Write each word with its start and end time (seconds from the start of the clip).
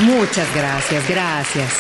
Muchas 0.02 0.54
gracias, 0.54 1.10
gracias. 1.10 1.74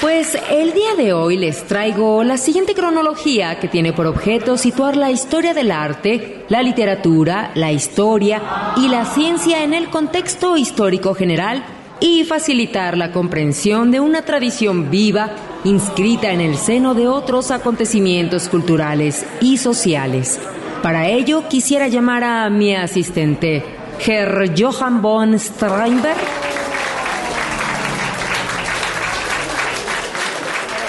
Pues 0.00 0.38
el 0.48 0.74
día 0.74 0.94
de 0.96 1.12
hoy 1.12 1.36
les 1.36 1.64
traigo 1.64 2.22
la 2.22 2.36
siguiente 2.36 2.72
cronología 2.72 3.58
que 3.58 3.66
tiene 3.66 3.92
por 3.92 4.06
objeto 4.06 4.56
situar 4.56 4.96
la 4.96 5.10
historia 5.10 5.54
del 5.54 5.72
arte, 5.72 6.44
la 6.48 6.62
literatura, 6.62 7.50
la 7.56 7.72
historia 7.72 8.40
y 8.76 8.86
la 8.86 9.04
ciencia 9.04 9.64
en 9.64 9.74
el 9.74 9.90
contexto 9.90 10.56
histórico 10.56 11.14
general 11.14 11.64
y 11.98 12.22
facilitar 12.22 12.96
la 12.96 13.10
comprensión 13.10 13.90
de 13.90 13.98
una 13.98 14.22
tradición 14.22 14.88
viva 14.88 15.30
inscrita 15.64 16.30
en 16.30 16.42
el 16.42 16.56
seno 16.56 16.94
de 16.94 17.08
otros 17.08 17.50
acontecimientos 17.50 18.48
culturales 18.48 19.26
y 19.40 19.56
sociales. 19.56 20.38
Para 20.80 21.08
ello 21.08 21.48
quisiera 21.48 21.88
llamar 21.88 22.22
a 22.22 22.48
mi 22.50 22.72
asistente, 22.76 23.64
Herr 24.06 24.54
Johann 24.56 25.02
von 25.02 25.36
Steinberg 25.40 26.47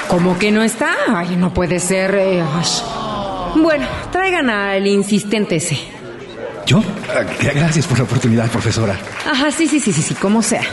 ¿Cómo 0.09 0.40
que 0.40 0.52
no 0.52 0.63
está? 0.63 0.95
Ay, 1.08 1.36
no 1.36 1.54
puede 1.54 1.80
ser. 1.80 2.16
Eh, 2.16 2.44
bueno, 3.55 3.86
traigan 4.12 4.49
al 4.49 4.88
insistente 4.88 5.58
ese. 5.58 5.77
¿Yo? 6.66 6.82
Ah, 7.09 7.22
gracias 7.54 7.85
por 7.85 7.99
la 7.99 8.05
oportunidad, 8.05 8.49
profesora. 8.49 8.98
Ajá, 9.32 9.52
sí, 9.52 9.68
sí, 9.68 9.80
sí, 9.80 9.93
sí, 9.93 10.02
sí, 10.02 10.15
como 10.15 10.41
sea. 10.41 10.63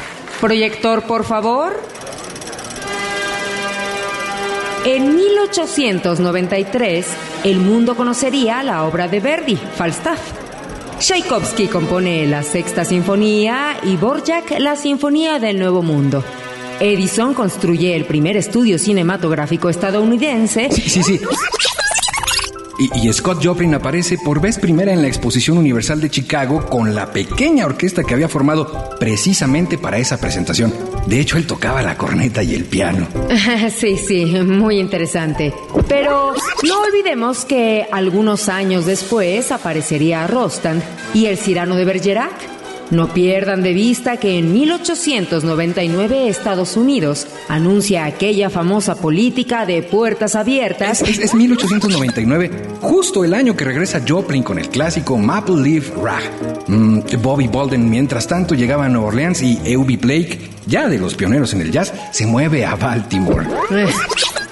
Proyector, 0.40 1.02
por 1.02 1.24
favor. 1.24 1.78
En 4.86 5.14
1893, 5.14 7.06
el 7.44 7.58
mundo 7.58 7.94
conocería 7.94 8.62
la 8.62 8.84
obra 8.84 9.06
de 9.06 9.20
Verdi, 9.20 9.56
Falstaff. 9.56 10.20
Tchaikovsky 10.98 11.66
compone 11.68 12.26
la 12.26 12.42
Sexta 12.42 12.86
Sinfonía 12.86 13.76
y 13.82 13.96
Borjak 13.96 14.58
la 14.60 14.76
Sinfonía 14.76 15.38
del 15.38 15.58
Nuevo 15.58 15.82
Mundo. 15.82 16.24
Edison 16.80 17.34
construye 17.34 17.96
el 17.96 18.04
primer 18.04 18.36
estudio 18.36 18.78
cinematográfico 18.78 19.68
estadounidense. 19.68 20.68
Sí, 20.70 20.82
sí, 20.88 21.02
sí. 21.02 21.20
Y, 22.78 23.10
Scott 23.10 23.42
Joplin 23.42 23.74
aparece 23.74 24.18
por 24.18 24.38
vez 24.38 24.58
primera 24.58 24.92
en 24.92 25.00
la 25.00 25.08
Exposición 25.08 25.56
Universal 25.56 25.98
de 25.98 26.10
Chicago 26.10 26.66
con 26.66 26.94
la 26.94 27.10
pequeña 27.10 27.64
orquesta 27.64 28.04
que 28.04 28.12
había 28.12 28.28
formado 28.28 28.90
precisamente 29.00 29.78
para 29.78 29.96
esa 29.96 30.20
presentación. 30.20 30.74
De 31.06 31.18
hecho, 31.18 31.38
él 31.38 31.46
tocaba 31.46 31.80
la 31.80 31.96
corneta 31.96 32.42
y 32.42 32.54
el 32.54 32.64
piano. 32.64 33.08
Sí, 33.76 33.96
sí, 33.96 34.26
muy 34.26 34.78
interesante. 34.78 35.52
Pero 35.88 36.34
no 36.62 36.80
olvidemos 36.82 37.44
que 37.44 37.86
algunos 37.90 38.48
años 38.48 38.86
después 38.86 39.50
aparecería 39.52 40.26
Rostand 40.26 40.82
y 41.14 41.26
el 41.26 41.36
Cirano 41.36 41.76
de 41.76 41.84
Bergerac 41.84 42.55
no 42.90 43.08
pierdan 43.12 43.62
de 43.62 43.72
vista 43.72 44.16
que 44.16 44.38
en 44.38 44.52
1899 44.52 46.28
Estados 46.28 46.76
Unidos 46.76 47.26
anuncia 47.48 48.04
aquella 48.04 48.50
famosa 48.50 48.94
política 48.96 49.66
de 49.66 49.82
puertas 49.82 50.36
abiertas. 50.36 51.02
Es, 51.02 51.34
1899, 51.34 52.50
justo 52.80 53.24
el 53.24 53.34
año 53.34 53.56
que 53.56 53.64
regresa 53.64 54.02
Joplin 54.06 54.42
con 54.42 54.58
el 54.58 54.68
clásico 54.68 55.16
Maple 55.18 55.62
Leaf 55.62 55.90
Rag. 55.96 56.22
Mm, 56.68 57.00
Bobby 57.20 57.48
Bolden, 57.48 57.88
mientras 57.88 58.26
tanto, 58.26 58.54
llegaba 58.54 58.86
a 58.86 58.88
Nueva 58.88 59.08
Orleans 59.08 59.42
y 59.42 59.58
Eubie 59.64 59.96
Blake, 59.96 60.50
ya 60.66 60.88
de 60.88 60.98
los 60.98 61.14
pioneros 61.14 61.52
en 61.54 61.62
el 61.62 61.72
jazz, 61.72 61.92
se 62.12 62.26
mueve 62.26 62.64
a 62.64 62.76
Baltimore. 62.76 63.46
Eh, 63.70 63.88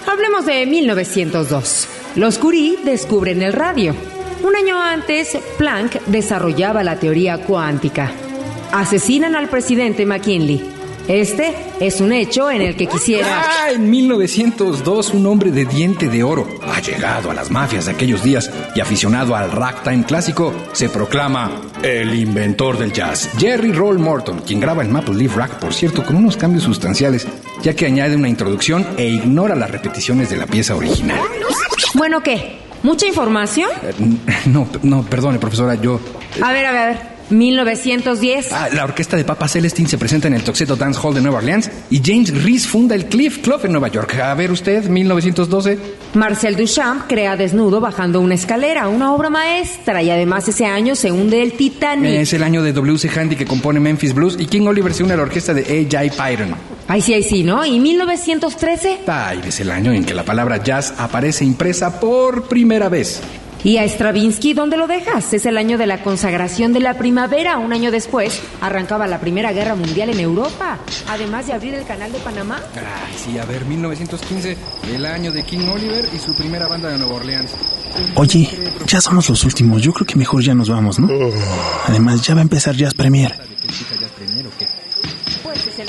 hablemos 0.06 0.46
de 0.46 0.66
1902. 0.66 1.88
Los 2.16 2.38
Curie 2.38 2.78
descubren 2.84 3.42
el 3.42 3.52
radio. 3.52 3.94
Un 4.42 4.56
año 4.56 4.80
antes, 4.80 5.38
Planck 5.56 6.04
desarrollaba 6.06 6.84
la 6.84 6.98
teoría 6.98 7.38
cuántica. 7.38 8.12
Asesinan 8.72 9.34
al 9.36 9.48
presidente 9.48 10.06
McKinley. 10.06 10.74
Este 11.08 11.54
es 11.80 12.00
un 12.00 12.12
hecho 12.12 12.50
en 12.50 12.62
el 12.62 12.76
que 12.76 12.86
quisiera... 12.86 13.44
Ah, 13.46 13.70
en 13.70 13.90
1902 13.90 15.12
un 15.12 15.26
hombre 15.26 15.50
de 15.50 15.66
diente 15.66 16.08
de 16.08 16.22
oro, 16.22 16.48
ha 16.62 16.80
llegado 16.80 17.30
a 17.30 17.34
las 17.34 17.50
mafias 17.50 17.84
de 17.84 17.92
aquellos 17.92 18.22
días 18.22 18.50
y 18.74 18.80
aficionado 18.80 19.36
al 19.36 19.52
ragtime 19.52 20.04
clásico, 20.04 20.54
se 20.72 20.88
proclama 20.88 21.60
el 21.82 22.14
inventor 22.14 22.78
del 22.78 22.92
jazz. 22.92 23.28
Jerry 23.36 23.72
Roll 23.72 23.98
Morton, 23.98 24.40
quien 24.46 24.60
graba 24.60 24.82
el 24.82 24.88
Maple 24.88 25.16
Leaf 25.16 25.36
Rack, 25.36 25.58
por 25.58 25.74
cierto, 25.74 26.02
con 26.04 26.16
unos 26.16 26.38
cambios 26.38 26.64
sustanciales, 26.64 27.26
ya 27.62 27.74
que 27.74 27.84
añade 27.84 28.16
una 28.16 28.30
introducción 28.30 28.86
e 28.96 29.06
ignora 29.06 29.54
las 29.54 29.70
repeticiones 29.70 30.30
de 30.30 30.38
la 30.38 30.46
pieza 30.46 30.74
original. 30.74 31.20
Bueno, 31.92 32.22
¿qué? 32.22 32.60
¿Mucha 32.82 33.06
información? 33.06 33.68
Eh, 33.82 33.92
no, 34.46 34.66
no, 34.82 35.02
perdone, 35.02 35.38
profesora, 35.38 35.74
yo... 35.74 36.00
A 36.40 36.52
ver, 36.52 36.64
a 36.64 36.72
ver, 36.72 36.80
a 36.80 36.86
ver. 36.86 37.13
1910. 37.30 38.52
Ah, 38.52 38.68
la 38.72 38.84
orquesta 38.84 39.16
de 39.16 39.24
Papa 39.24 39.48
Celestine 39.48 39.88
se 39.88 39.98
presenta 39.98 40.28
en 40.28 40.34
el 40.34 40.42
Toxeto 40.42 40.76
Dance 40.76 41.00
Hall 41.02 41.14
de 41.14 41.20
Nueva 41.20 41.38
Orleans 41.38 41.70
y 41.90 42.00
James 42.04 42.42
Reese 42.42 42.68
funda 42.68 42.94
el 42.94 43.06
Cliff 43.06 43.38
Club 43.38 43.60
en 43.64 43.72
Nueva 43.72 43.88
York. 43.88 44.18
A 44.20 44.34
ver 44.34 44.50
usted, 44.50 44.88
1912. 44.88 45.78
Marcel 46.14 46.56
Duchamp 46.56 47.06
crea 47.06 47.36
Desnudo 47.36 47.80
bajando 47.80 48.20
una 48.20 48.34
escalera, 48.34 48.88
una 48.88 49.12
obra 49.12 49.30
maestra 49.30 50.02
y 50.02 50.10
además 50.10 50.46
ese 50.48 50.66
año 50.66 50.94
se 50.94 51.10
hunde 51.10 51.42
el 51.42 51.52
Titanic. 51.52 52.10
Es 52.10 52.32
el 52.32 52.42
año 52.42 52.62
de 52.62 52.72
W.C. 52.72 53.08
Handy 53.08 53.36
que 53.36 53.46
compone 53.46 53.80
Memphis 53.80 54.14
Blues 54.14 54.36
y 54.38 54.46
King 54.46 54.66
Oliver 54.66 54.92
se 54.94 55.02
une 55.02 55.14
a 55.14 55.16
la 55.16 55.22
orquesta 55.22 55.54
de 55.54 55.62
A.J. 55.62 56.14
Pyron. 56.24 56.54
Ay, 56.86 57.00
sí, 57.00 57.14
ay, 57.14 57.22
sí, 57.22 57.44
¿no? 57.44 57.64
¿Y 57.64 57.80
1913? 57.80 59.00
Ay, 59.06 59.40
es 59.46 59.58
el 59.60 59.70
año 59.70 59.92
en 59.92 60.04
que 60.04 60.12
la 60.12 60.24
palabra 60.24 60.62
jazz 60.62 60.94
aparece 60.98 61.44
impresa 61.44 61.98
por 61.98 62.46
primera 62.46 62.88
vez. 62.88 63.22
¿Y 63.64 63.78
a 63.78 63.84
Stravinsky 63.84 64.52
dónde 64.52 64.76
lo 64.76 64.86
dejas? 64.86 65.32
Es 65.32 65.46
el 65.46 65.56
año 65.56 65.78
de 65.78 65.86
la 65.86 66.02
consagración 66.02 66.74
de 66.74 66.80
la 66.80 66.98
primavera. 66.98 67.56
Un 67.56 67.72
año 67.72 67.90
después 67.90 68.42
arrancaba 68.60 69.06
la 69.06 69.20
Primera 69.20 69.52
Guerra 69.52 69.74
Mundial 69.74 70.10
en 70.10 70.20
Europa, 70.20 70.78
además 71.08 71.46
de 71.46 71.54
abrir 71.54 71.72
el 71.72 71.86
canal 71.86 72.12
de 72.12 72.18
Panamá. 72.18 72.60
Ay, 72.76 73.14
sí, 73.16 73.38
a 73.38 73.46
ver, 73.46 73.64
1915, 73.64 74.58
el 74.94 75.06
año 75.06 75.32
de 75.32 75.42
King 75.44 75.66
Oliver 75.72 76.04
y 76.14 76.18
su 76.18 76.34
primera 76.34 76.68
banda 76.68 76.90
de 76.90 76.98
Nueva 76.98 77.14
Orleans. 77.14 77.52
Oye, 78.16 78.50
ya 78.86 79.00
somos 79.00 79.30
los 79.30 79.42
últimos. 79.44 79.80
Yo 79.80 79.94
creo 79.94 80.06
que 80.06 80.16
mejor 80.16 80.42
ya 80.42 80.54
nos 80.54 80.68
vamos, 80.68 80.98
¿no? 80.98 81.08
Además, 81.86 82.20
ya 82.20 82.34
va 82.34 82.40
a 82.40 82.42
empezar 82.42 82.76
Jazz 82.76 82.92
Premier. 82.92 83.34
Pues 85.42 85.66
es 85.66 85.78
el 85.78 85.88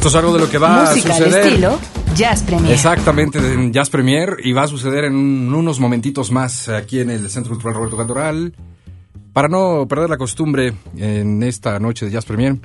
Esto 0.00 0.08
es 0.08 0.14
algo 0.14 0.32
de 0.32 0.38
lo 0.40 0.48
que 0.48 0.56
va 0.56 0.86
Música 0.86 1.12
a 1.12 1.16
al 1.16 1.22
suceder. 1.24 1.46
estilo 1.46 1.78
Jazz 2.16 2.42
Premier. 2.42 2.72
Exactamente, 2.72 3.38
en 3.38 3.70
Jazz 3.70 3.90
Premier 3.90 4.38
y 4.42 4.52
va 4.52 4.62
a 4.62 4.66
suceder 4.66 5.04
en 5.04 5.14
un- 5.14 5.52
unos 5.54 5.78
momentitos 5.78 6.30
más 6.32 6.70
aquí 6.70 7.00
en 7.00 7.10
el 7.10 7.28
Centro 7.28 7.52
Cultural 7.52 7.74
Roberto 7.76 7.96
Cantoral. 7.98 8.54
Para 9.34 9.48
no 9.48 9.86
perder 9.86 10.08
la 10.08 10.16
costumbre 10.16 10.72
en 10.96 11.42
esta 11.42 11.78
noche 11.78 12.06
de 12.06 12.12
Jazz 12.12 12.24
Premier, 12.24 12.58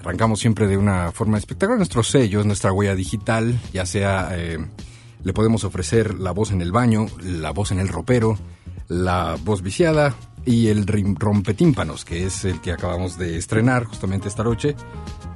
arrancamos 0.00 0.40
siempre 0.40 0.66
de 0.66 0.76
una 0.76 1.12
forma 1.12 1.38
espectacular. 1.38 1.78
Nuestros 1.78 2.08
sellos, 2.08 2.44
nuestra 2.44 2.72
huella 2.72 2.96
digital, 2.96 3.56
ya 3.72 3.86
sea 3.86 4.30
eh, 4.32 4.58
le 5.22 5.32
podemos 5.32 5.62
ofrecer 5.62 6.14
la 6.18 6.32
voz 6.32 6.50
en 6.50 6.60
el 6.60 6.72
baño, 6.72 7.06
la 7.22 7.52
voz 7.52 7.70
en 7.70 7.78
el 7.78 7.86
ropero, 7.88 8.36
la 8.88 9.36
voz 9.44 9.62
viciada 9.62 10.14
y 10.44 10.68
el 10.68 10.86
rompetímpanos, 10.86 12.04
que 12.04 12.26
es 12.26 12.44
el 12.44 12.60
que 12.60 12.72
acabamos 12.72 13.18
de 13.18 13.36
estrenar 13.36 13.84
justamente 13.84 14.28
esta 14.28 14.42
noche. 14.42 14.74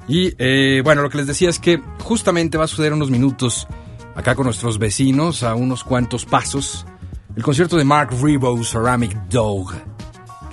Y 0.08 0.34
eh, 0.38 0.82
bueno, 0.84 1.02
lo 1.02 1.10
que 1.10 1.18
les 1.18 1.26
decía 1.26 1.48
es 1.48 1.58
que 1.58 1.80
justamente 2.00 2.58
va 2.58 2.64
a 2.64 2.68
suceder 2.68 2.92
unos 2.92 3.10
minutos 3.10 3.66
acá 4.14 4.34
con 4.34 4.44
nuestros 4.44 4.78
vecinos, 4.78 5.42
a 5.42 5.54
unos 5.54 5.84
cuantos 5.84 6.24
pasos, 6.24 6.86
el 7.36 7.42
concierto 7.42 7.76
de 7.76 7.84
Mark 7.84 8.10
Ribot 8.22 8.62
Ceramic 8.64 9.12
Dog, 9.28 9.72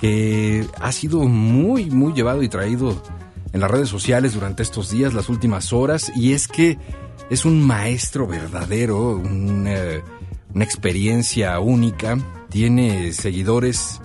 que 0.00 0.66
ha 0.80 0.90
sido 0.90 1.20
muy, 1.20 1.90
muy 1.90 2.12
llevado 2.12 2.42
y 2.42 2.48
traído 2.48 3.00
en 3.52 3.60
las 3.60 3.70
redes 3.70 3.88
sociales 3.88 4.34
durante 4.34 4.62
estos 4.62 4.90
días, 4.90 5.14
las 5.14 5.28
últimas 5.28 5.72
horas, 5.72 6.10
y 6.16 6.32
es 6.32 6.48
que 6.48 6.78
es 7.30 7.44
un 7.44 7.64
maestro 7.64 8.26
verdadero, 8.26 9.10
un, 9.10 9.66
eh, 9.68 10.02
una 10.54 10.64
experiencia 10.64 11.60
única, 11.60 12.18
tiene 12.48 13.12
seguidores 13.12 14.00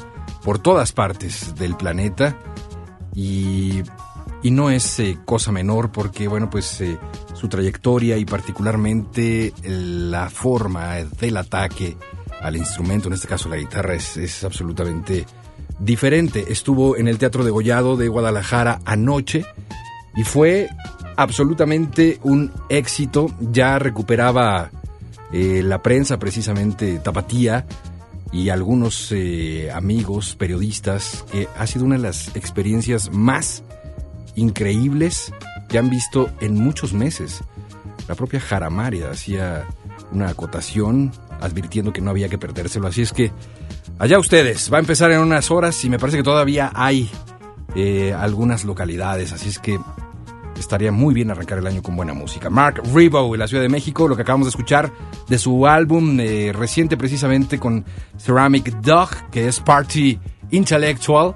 por 0.48 0.60
todas 0.60 0.94
partes 0.94 1.56
del 1.56 1.76
planeta 1.76 2.38
y, 3.14 3.84
y 4.42 4.52
no 4.52 4.70
es 4.70 4.98
eh, 5.00 5.18
cosa 5.26 5.52
menor 5.52 5.92
porque, 5.92 6.30
bueno, 6.30 6.50
pues 6.50 6.80
eh, 6.80 6.98
su 7.34 7.50
trayectoria 7.50 8.16
y 8.16 8.24
particularmente 8.24 9.54
la 9.66 10.30
forma 10.30 10.94
del 11.20 11.36
ataque 11.36 11.98
al 12.40 12.56
instrumento, 12.56 13.10
en 13.10 13.16
este 13.16 13.28
caso 13.28 13.50
la 13.50 13.58
guitarra, 13.58 13.94
es, 13.94 14.16
es 14.16 14.46
absolutamente 14.46 15.26
diferente. 15.80 16.46
Estuvo 16.48 16.96
en 16.96 17.10
el 17.10 17.18
Teatro 17.18 17.44
de 17.44 17.52
Gollado 17.52 17.98
de 17.98 18.08
Guadalajara 18.08 18.80
anoche 18.86 19.46
y 20.16 20.24
fue 20.24 20.70
absolutamente 21.18 22.22
un 22.24 22.54
éxito. 22.70 23.36
Ya 23.52 23.80
recuperaba 23.80 24.72
eh, 25.34 25.62
la 25.62 25.82
prensa, 25.82 26.18
precisamente 26.18 27.00
Tapatía, 27.00 27.66
y 28.32 28.50
algunos 28.50 29.12
eh, 29.12 29.72
amigos 29.72 30.36
periodistas, 30.36 31.26
que 31.32 31.48
ha 31.58 31.68
sido 31.68 31.86
una 31.86 31.96
de 31.96 32.02
las 32.02 32.36
experiencias 32.36 33.12
más 33.12 33.64
increíbles 34.36 35.34
que 35.70 35.78
han 35.78 35.90
visto 35.90 36.30
en 36.42 36.56
muchos 36.56 36.94
meses. 36.94 37.42
La 38.08 38.16
propia 38.16 38.40
Jaramaria 38.40 39.12
hacía 39.12 39.66
una 40.12 40.30
acotación 40.30 41.12
advirtiendo 41.42 41.94
que 41.94 42.02
no 42.02 42.12
había 42.12 42.30
que 42.30 42.38
perdérselo. 42.38 42.88
Así 42.88 43.02
es 43.02 43.14
que 43.14 43.32
allá 44.00 44.20
ustedes, 44.20 44.72
va 44.72 44.78
a 44.78 44.82
empezar 44.82 45.12
en 45.12 45.20
unas 45.20 45.52
horas 45.52 45.84
y 45.84 45.90
me 45.90 46.00
parece 46.00 46.18
que 46.18 46.24
todavía 46.24 46.72
hay 46.74 47.10
eh, 47.76 48.14
algunas 48.14 48.64
localidades, 48.64 49.34
así 49.34 49.50
es 49.50 49.60
que 49.60 49.80
estaría 50.60 50.92
muy 50.92 51.14
bien 51.14 51.32
arrancar 51.32 51.58
el 51.60 51.68
año 51.68 51.82
con 51.82 51.96
buena 51.96 52.14
música. 52.14 52.50
Mark 52.50 52.82
Ribot 52.94 53.32
de 53.32 53.38
la 53.38 53.48
Ciudad 53.48 53.64
de 53.64 53.70
México, 53.70 54.08
lo 54.08 54.16
que 54.16 54.22
acabamos 54.24 54.48
de 54.48 54.50
escuchar 54.50 54.92
de 55.28 55.38
su 55.38 55.66
álbum 55.68 56.20
eh, 56.20 56.52
reciente 56.54 56.98
precisamente 56.98 57.60
con 57.60 57.86
Ceramic 58.18 58.70
Dog, 58.82 59.10
que 59.32 59.48
es 59.48 59.60
Party 59.60 60.20
Intellectual. 60.52 61.36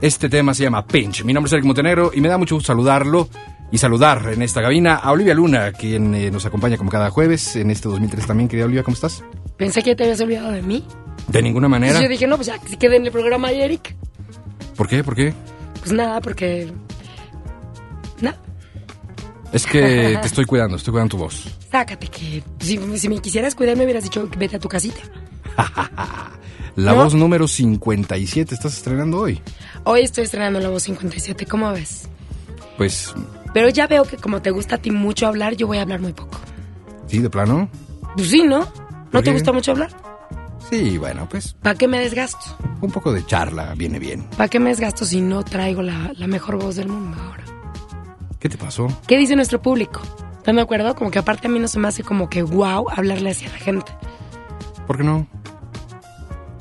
Este 0.00 0.28
tema 0.28 0.54
se 0.54 0.64
llama 0.64 0.86
Pinch. 0.86 1.24
Mi 1.24 1.32
nombre 1.32 1.48
es 1.48 1.52
Eric 1.52 1.64
Montenegro 1.64 2.10
y 2.14 2.20
me 2.20 2.28
da 2.28 2.38
mucho 2.38 2.56
gusto 2.56 2.68
saludarlo 2.68 3.28
y 3.70 3.78
saludar 3.78 4.30
en 4.32 4.42
esta 4.42 4.62
cabina 4.62 4.94
a 4.94 5.10
Olivia 5.12 5.34
Luna, 5.34 5.72
quien 5.72 6.14
eh, 6.14 6.30
nos 6.30 6.46
acompaña 6.46 6.76
como 6.76 6.90
cada 6.90 7.10
jueves 7.10 7.56
en 7.56 7.70
este 7.70 7.88
2003 7.88 8.26
también. 8.26 8.48
Querida 8.48 8.66
Olivia, 8.66 8.82
¿cómo 8.82 8.94
estás? 8.94 9.24
Pensé 9.56 9.82
que 9.82 9.90
ya 9.90 9.96
te 9.96 10.04
habías 10.04 10.20
olvidado 10.20 10.52
de 10.52 10.62
mí. 10.62 10.84
De 11.28 11.42
ninguna 11.42 11.68
manera. 11.68 11.92
Entonces 11.92 12.08
yo 12.08 12.10
dije, 12.10 12.26
no, 12.26 12.36
pues 12.36 12.48
ya 12.48 12.58
que 12.58 12.68
se 12.68 12.76
quede 12.76 12.96
en 12.96 13.06
el 13.06 13.12
programa 13.12 13.50
de 13.50 13.64
Eric. 13.64 13.96
¿Por 14.76 14.88
qué? 14.88 15.02
¿Por 15.02 15.14
qué? 15.14 15.32
Pues 15.80 15.92
nada, 15.92 16.20
porque. 16.20 16.72
Es 19.54 19.66
que 19.66 20.18
te 20.20 20.26
estoy 20.26 20.44
cuidando, 20.44 20.76
estoy 20.76 20.92
cuidando 20.92 21.16
tu 21.16 21.22
voz. 21.22 21.44
sácate 21.70 22.08
que. 22.08 22.42
Si, 22.60 22.98
si 22.98 23.08
me 23.08 23.18
quisieras 23.20 23.54
cuidar, 23.54 23.76
me 23.76 23.84
hubieras 23.84 24.02
dicho 24.04 24.28
vete 24.36 24.56
a 24.56 24.58
tu 24.58 24.68
casita. 24.68 25.00
La 26.76 26.92
¿No? 26.92 27.04
voz 27.04 27.14
número 27.14 27.46
57 27.46 28.52
estás 28.54 28.74
estrenando 28.76 29.20
hoy. 29.20 29.40
Hoy 29.84 30.00
estoy 30.02 30.24
estrenando 30.24 30.58
la 30.58 30.70
voz 30.70 30.82
57, 30.82 31.46
¿cómo 31.46 31.70
ves? 31.72 32.08
Pues, 32.76 33.14
Pero 33.52 33.68
ya 33.68 33.86
veo 33.86 34.04
que 34.04 34.16
como 34.16 34.42
te 34.42 34.50
gusta 34.50 34.74
a 34.76 34.78
ti 34.78 34.90
mucho 34.90 35.28
hablar, 35.28 35.54
yo 35.54 35.68
voy 35.68 35.78
a 35.78 35.82
hablar 35.82 36.00
muy 36.00 36.12
poco. 36.12 36.36
sí, 37.06 37.20
de 37.20 37.30
plano. 37.30 37.68
Pues 38.16 38.28
sí, 38.30 38.42
¿no? 38.42 38.64
¿Por 38.66 39.14
¿No 39.14 39.22
te 39.22 39.32
gusta 39.32 39.52
mucho 39.52 39.70
hablar? 39.70 39.90
Sí, 40.68 40.98
bueno, 40.98 41.28
pues 41.28 41.54
¿Para 41.62 41.76
qué 41.78 41.86
me 41.86 42.00
desgasto? 42.00 42.56
un 42.80 42.90
poco 42.90 43.12
de 43.12 43.24
charla 43.24 43.74
viene 43.76 44.00
bien. 44.00 44.24
¿Para 44.36 44.48
qué 44.48 44.58
me 44.58 44.70
desgasto 44.70 45.04
si 45.04 45.20
no 45.20 45.44
traigo 45.44 45.82
la, 45.82 46.10
la 46.16 46.26
mejor 46.26 46.56
voz 46.56 46.74
del 46.76 46.88
mundo 46.88 47.16
ahora? 47.22 47.43
¿Qué 48.44 48.50
te 48.50 48.58
pasó? 48.58 48.88
¿Qué 49.06 49.16
dice 49.16 49.36
nuestro 49.36 49.62
público? 49.62 50.02
¿Están 50.36 50.56
de 50.56 50.60
acuerdo? 50.60 50.94
Como 50.94 51.10
que 51.10 51.18
aparte 51.18 51.46
a 51.46 51.50
mí 51.50 51.58
no 51.58 51.66
se 51.66 51.78
me 51.78 51.88
hace 51.88 52.02
como 52.02 52.28
que 52.28 52.42
wow 52.42 52.90
hablarle 52.90 53.30
hacia 53.30 53.48
la 53.48 53.56
gente. 53.56 53.90
¿Por 54.86 54.98
qué 54.98 55.02
no? 55.02 55.26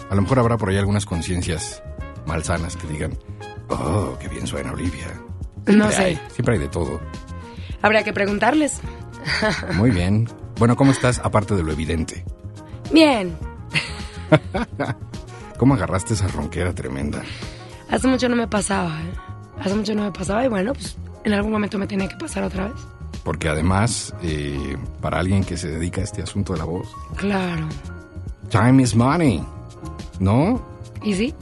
A 0.10 0.16
lo 0.16 0.22
mejor 0.22 0.40
habrá 0.40 0.56
por 0.56 0.70
ahí 0.70 0.78
algunas 0.78 1.06
conciencias 1.06 1.84
malsanas 2.26 2.78
que 2.78 2.88
digan, 2.88 3.18
oh, 3.68 4.18
qué 4.18 4.30
bien 4.30 4.48
suena 4.48 4.72
Olivia. 4.72 5.08
No 5.66 5.92
sé. 5.92 6.04
hay, 6.04 6.22
siempre 6.32 6.54
hay 6.54 6.62
de 6.62 6.70
todo. 6.70 7.02
Habría 7.82 8.06
que 8.06 8.14
preguntarles. 8.14 8.80
Muy 9.76 9.92
bien. 9.92 10.30
Bueno, 10.60 10.78
¿cómo 10.78 10.92
estás 10.92 11.20
aparte 11.20 11.54
de 11.54 11.64
lo 11.64 11.74
evidente? 11.74 12.24
Bien. 12.94 13.36
¿Cómo 15.58 15.74
agarraste 15.74 16.14
esa 16.14 16.30
ronquera 16.30 16.74
tremenda? 16.74 17.24
Hace 17.90 18.08
mucho 18.08 18.30
no 18.30 18.38
me 18.38 18.48
pasaba, 18.48 19.02
¿eh? 19.02 19.14
Hace 19.60 19.76
mucho 19.76 19.94
no 19.96 20.04
me 20.04 20.12
pasaba 20.14 20.46
y 20.46 20.48
bueno, 20.48 20.72
pues 20.72 20.96
en 21.24 21.34
algún 21.34 21.52
momento 21.52 21.78
me 21.78 21.88
tenía 21.88 22.08
que 22.08 22.16
pasar 22.16 22.44
otra 22.44 22.66
vez. 22.70 22.76
Porque 23.24 23.48
además, 23.48 24.14
eh, 24.22 24.76
para 25.02 25.20
alguien 25.20 25.44
que 25.44 25.56
se 25.58 25.70
dedica 25.70 26.02
a 26.02 26.04
este 26.04 26.22
asunto 26.22 26.54
de 26.54 26.60
la 26.60 26.66
voz, 26.66 26.88
Claro. 27.16 27.68
time 28.50 28.84
is 28.84 28.96
money, 28.96 29.44
¿no? 30.20 30.62
¿Y 31.04 31.14
sí? 31.14 31.34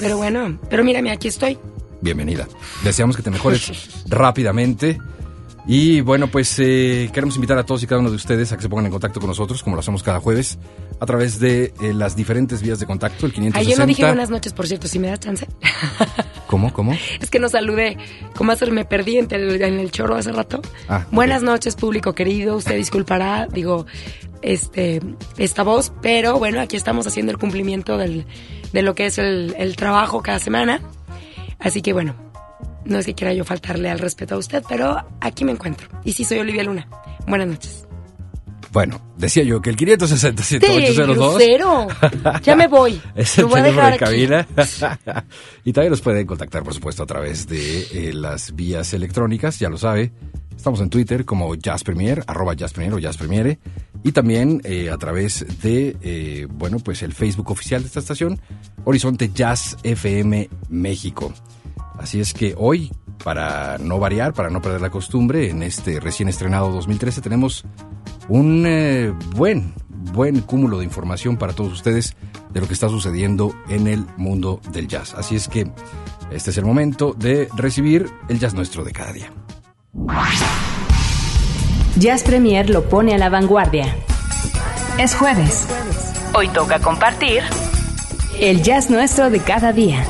Pero 0.00 0.16
bueno, 0.18 0.58
pero 0.68 0.84
mírame, 0.84 1.10
aquí 1.10 1.28
estoy. 1.28 1.58
Bienvenida. 2.00 2.46
Deseamos 2.84 3.16
que 3.16 3.22
te 3.22 3.30
mejores 3.30 4.04
rápidamente. 4.08 5.00
Y 5.70 6.00
bueno, 6.00 6.28
pues 6.28 6.58
eh, 6.60 7.10
queremos 7.12 7.34
invitar 7.34 7.58
a 7.58 7.62
todos 7.62 7.82
y 7.82 7.86
cada 7.86 8.00
uno 8.00 8.08
de 8.08 8.16
ustedes 8.16 8.50
a 8.52 8.56
que 8.56 8.62
se 8.62 8.70
pongan 8.70 8.86
en 8.86 8.90
contacto 8.90 9.20
con 9.20 9.28
nosotros, 9.28 9.62
como 9.62 9.76
lo 9.76 9.80
hacemos 9.80 10.02
cada 10.02 10.18
jueves, 10.18 10.58
a 10.98 11.04
través 11.04 11.38
de 11.40 11.74
eh, 11.82 11.92
las 11.92 12.16
diferentes 12.16 12.62
vías 12.62 12.80
de 12.80 12.86
contacto, 12.86 13.26
el 13.26 13.34
560. 13.34 13.58
Ayer 13.58 13.78
no 13.78 13.86
dije 13.86 14.06
buenas 14.06 14.30
noches, 14.30 14.54
por 14.54 14.66
cierto, 14.66 14.88
si 14.88 14.98
me 14.98 15.08
das 15.08 15.20
chance. 15.20 15.46
¿Cómo? 16.46 16.72
¿Cómo? 16.72 16.96
Es 17.20 17.28
que 17.28 17.38
no 17.38 17.50
saludé. 17.50 17.98
Como 18.34 18.52
hacer 18.52 18.72
me 18.72 18.86
perdí 18.86 19.18
en 19.18 19.26
el, 19.30 19.60
en 19.60 19.78
el 19.78 19.90
choro 19.90 20.16
hace 20.16 20.32
rato. 20.32 20.62
Ah. 20.88 21.04
Buenas 21.10 21.42
noches, 21.42 21.76
público 21.76 22.14
querido. 22.14 22.56
Usted 22.56 22.76
disculpará, 22.76 23.46
digo, 23.46 23.84
este, 24.40 25.02
esta 25.36 25.64
voz, 25.64 25.92
pero 26.00 26.38
bueno, 26.38 26.62
aquí 26.62 26.76
estamos 26.76 27.06
haciendo 27.06 27.30
el 27.30 27.36
cumplimiento 27.36 27.98
del, 27.98 28.24
de 28.72 28.80
lo 28.80 28.94
que 28.94 29.04
es 29.04 29.18
el, 29.18 29.54
el 29.58 29.76
trabajo 29.76 30.22
cada 30.22 30.38
semana. 30.38 30.80
Así 31.58 31.82
que 31.82 31.92
bueno, 31.92 32.14
no 32.88 32.98
es 32.98 33.06
que 33.06 33.14
quiera 33.14 33.32
yo 33.32 33.44
faltarle 33.44 33.90
al 33.90 33.98
respeto 33.98 34.34
a 34.34 34.38
usted, 34.38 34.62
pero 34.68 35.06
aquí 35.20 35.44
me 35.44 35.52
encuentro. 35.52 35.88
Y 36.04 36.12
sí, 36.12 36.24
soy 36.24 36.38
Olivia 36.38 36.64
Luna. 36.64 36.88
Buenas 37.26 37.48
noches. 37.48 37.84
Bueno, 38.72 39.00
decía 39.16 39.44
yo 39.44 39.62
que 39.62 39.70
el 39.70 39.76
560 39.76 40.42
¡Sí, 40.42 40.58
7802 40.60 41.16
grosero! 41.16 41.86
Ya 42.42 42.54
me 42.54 42.66
voy. 42.66 43.00
Es 43.14 43.38
el 43.38 43.46
voy 43.46 43.60
a 43.60 43.90
de 43.90 43.96
cabina. 43.98 44.46
y 45.64 45.72
también 45.72 45.90
nos 45.90 46.00
pueden 46.00 46.26
contactar, 46.26 46.62
por 46.62 46.74
supuesto, 46.74 47.02
a 47.02 47.06
través 47.06 47.46
de 47.46 47.80
eh, 47.92 48.12
las 48.12 48.54
vías 48.54 48.92
electrónicas, 48.92 49.58
ya 49.58 49.68
lo 49.68 49.78
sabe. 49.78 50.12
Estamos 50.54 50.80
en 50.80 50.90
Twitter 50.90 51.24
como 51.24 51.54
Jazz 51.54 51.84
Premier, 51.84 52.24
arroba 52.26 52.52
Jazz 52.54 52.72
Premier 52.72 52.92
o 52.94 52.98
Jazz 52.98 53.16
Premiere. 53.16 53.58
Y 54.02 54.12
también 54.12 54.60
eh, 54.64 54.90
a 54.90 54.98
través 54.98 55.46
de, 55.62 55.96
eh, 56.02 56.46
bueno, 56.50 56.78
pues 56.78 57.02
el 57.02 57.14
Facebook 57.14 57.50
oficial 57.50 57.82
de 57.82 57.86
esta 57.86 58.00
estación, 58.00 58.40
Horizonte 58.84 59.30
Jazz 59.32 59.76
FM 59.82 60.50
México. 60.68 61.32
Así 61.98 62.20
es 62.20 62.32
que 62.32 62.54
hoy, 62.56 62.92
para 63.22 63.76
no 63.78 63.98
variar, 63.98 64.32
para 64.32 64.50
no 64.50 64.62
perder 64.62 64.80
la 64.80 64.90
costumbre, 64.90 65.50
en 65.50 65.62
este 65.62 66.00
recién 66.00 66.28
estrenado 66.28 66.70
2013 66.70 67.20
tenemos 67.20 67.64
un 68.28 68.64
eh, 68.66 69.12
buen, 69.34 69.74
buen 69.88 70.40
cúmulo 70.40 70.78
de 70.78 70.84
información 70.84 71.36
para 71.36 71.52
todos 71.52 71.72
ustedes 71.72 72.16
de 72.50 72.60
lo 72.60 72.66
que 72.66 72.74
está 72.74 72.88
sucediendo 72.88 73.54
en 73.68 73.88
el 73.88 74.06
mundo 74.16 74.60
del 74.72 74.86
jazz. 74.86 75.14
Así 75.14 75.34
es 75.36 75.48
que 75.48 75.70
este 76.30 76.50
es 76.50 76.58
el 76.58 76.64
momento 76.64 77.14
de 77.18 77.48
recibir 77.56 78.10
el 78.28 78.38
jazz 78.38 78.54
nuestro 78.54 78.84
de 78.84 78.92
cada 78.92 79.12
día. 79.12 79.32
Jazz 81.98 82.22
Premier 82.22 82.70
lo 82.70 82.88
pone 82.88 83.14
a 83.14 83.18
la 83.18 83.28
vanguardia. 83.28 83.96
Es 84.98 85.16
jueves. 85.16 85.66
Hoy 86.34 86.48
toca 86.48 86.78
compartir 86.80 87.42
el 88.40 88.62
jazz 88.62 88.88
nuestro 88.90 89.30
de 89.30 89.40
cada 89.40 89.72
día. 89.72 90.04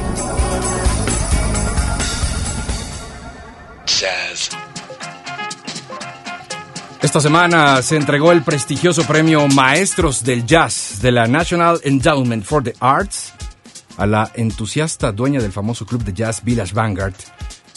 Esta 7.00 7.20
semana 7.20 7.80
se 7.80 7.96
entregó 7.96 8.32
el 8.32 8.42
prestigioso 8.42 9.04
premio 9.04 9.46
Maestros 9.46 10.24
del 10.24 10.44
Jazz 10.44 10.98
de 11.00 11.12
la 11.12 11.28
National 11.28 11.80
Endowment 11.84 12.44
for 12.44 12.62
the 12.62 12.74
Arts 12.80 13.32
a 13.96 14.04
la 14.04 14.32
entusiasta 14.34 15.12
dueña 15.12 15.40
del 15.40 15.52
famoso 15.52 15.86
club 15.86 16.02
de 16.02 16.12
jazz 16.12 16.42
Village 16.42 16.74
Vanguard, 16.74 17.14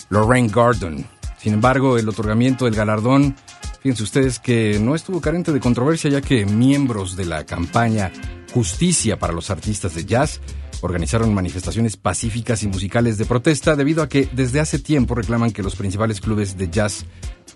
Lorraine 0.10 0.50
Gordon. 0.50 1.06
Sin 1.38 1.54
embargo, 1.54 2.00
el 2.00 2.10
otorgamiento 2.10 2.66
del 2.66 2.74
galardón, 2.74 3.36
fíjense 3.82 4.02
ustedes 4.02 4.40
que 4.40 4.80
no 4.82 4.96
estuvo 4.96 5.22
carente 5.22 5.52
de 5.52 5.60
controversia 5.60 6.10
ya 6.10 6.22
que 6.22 6.46
miembros 6.48 7.16
de 7.16 7.26
la 7.26 7.46
campaña 7.46 8.12
Justicia 8.54 9.20
para 9.20 9.34
los 9.34 9.52
Artistas 9.52 9.94
de 9.94 10.06
Jazz 10.06 10.42
organizaron 10.82 11.34
manifestaciones 11.34 11.98
pacíficas 11.98 12.64
y 12.64 12.68
musicales 12.68 13.18
de 13.18 13.26
protesta 13.26 13.76
debido 13.76 14.04
a 14.04 14.10
que 14.10 14.28
desde 14.32 14.60
hace 14.60 14.80
tiempo 14.80 15.16
reclaman 15.16 15.52
que 15.52 15.64
los 15.64 15.76
principales 15.76 16.22
clubes 16.22 16.58
de 16.58 16.70
jazz, 16.70 17.06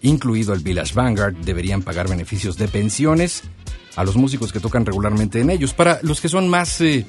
incluido 0.01 0.53
el 0.53 0.62
Village 0.62 0.94
Vanguard, 0.94 1.36
deberían 1.38 1.82
pagar 1.82 2.08
beneficios 2.08 2.58
de 2.58 2.67
pensiones 2.67 3.44
a 3.96 4.03
los 4.03 4.15
músicos 4.15 4.51
que 4.51 4.60
tocan 4.60 4.86
regularmente 4.86 5.41
en 5.41 5.50
ellos. 5.50 5.74
Para 5.74 6.00
los 6.03 6.22
que 6.22 6.29
son 6.29 6.50
más 6.50 6.79
eh, 6.82 7.05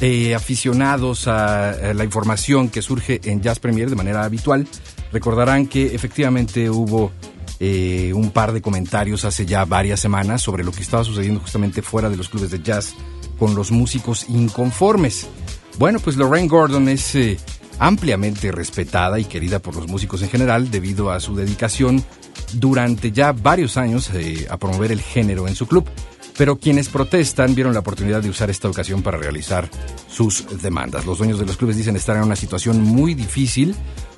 eh, 0.00 0.34
aficionados 0.34 1.26
a, 1.28 1.94
la 1.94 2.04
información 2.04 2.68
que 2.68 2.82
surge 2.82 3.20
en 3.24 3.40
Jazz 3.40 3.58
Premier 3.58 3.88
de 3.88 3.96
manera 3.96 4.24
habitual, 4.24 4.66
recordarán 5.12 5.66
que 5.66 5.94
efectivamente 5.94 6.68
hubo 6.68 7.12
eh, 7.60 8.12
un 8.14 8.30
par 8.30 8.52
de 8.52 8.60
comentarios 8.60 9.24
hace 9.24 9.46
ya 9.46 9.64
varias 9.64 10.00
semanas 10.00 10.42
sobre 10.42 10.64
lo 10.64 10.72
que 10.72 10.82
estaba 10.82 11.04
sucediendo 11.04 11.40
justamente 11.40 11.80
fuera 11.80 12.10
de 12.10 12.16
los 12.16 12.28
clubes 12.28 12.50
de 12.50 12.62
jazz 12.62 12.94
con 13.38 13.54
los 13.54 13.70
músicos 13.70 14.26
inconformes. 14.28 15.28
Bueno, 15.78 15.98
pues 15.98 16.16
Lorraine 16.16 16.48
Gordon 16.48 16.88
es 16.88 17.14
eh, 17.14 17.38
ampliamente 17.78 18.50
respetada 18.50 19.18
y 19.18 19.24
querida 19.24 19.58
por 19.58 19.76
los 19.76 19.88
músicos 19.88 20.22
en 20.22 20.30
general 20.30 20.70
debido 20.70 21.10
a 21.10 21.20
su 21.20 21.36
dedicación 21.36 22.02
durante 22.54 23.12
ya 23.12 23.32
varios 23.32 23.76
años 23.76 24.10
eh, 24.14 24.46
a 24.48 24.56
promover 24.56 24.90
el 24.90 25.02
género 25.02 25.46
en 25.46 25.54
su 25.54 25.66
club. 25.66 25.86
Pero 26.38 26.56
quienes 26.56 26.88
protestan 26.88 27.54
vieron 27.54 27.74
la 27.74 27.80
oportunidad 27.80 28.22
de 28.22 28.30
usar 28.30 28.48
esta 28.48 28.68
ocasión 28.68 29.02
para 29.02 29.18
realizar 29.18 29.68
sus 30.08 30.46
demandas. 30.62 31.04
Los 31.04 31.18
dueños 31.18 31.38
de 31.38 31.46
los 31.46 31.56
clubes 31.56 31.76
dicen 31.76 31.96
estar 31.96 32.16
en 32.16 32.22
una 32.22 32.36
situación 32.36 32.80
muy 32.80 33.14
difícil 33.14 33.74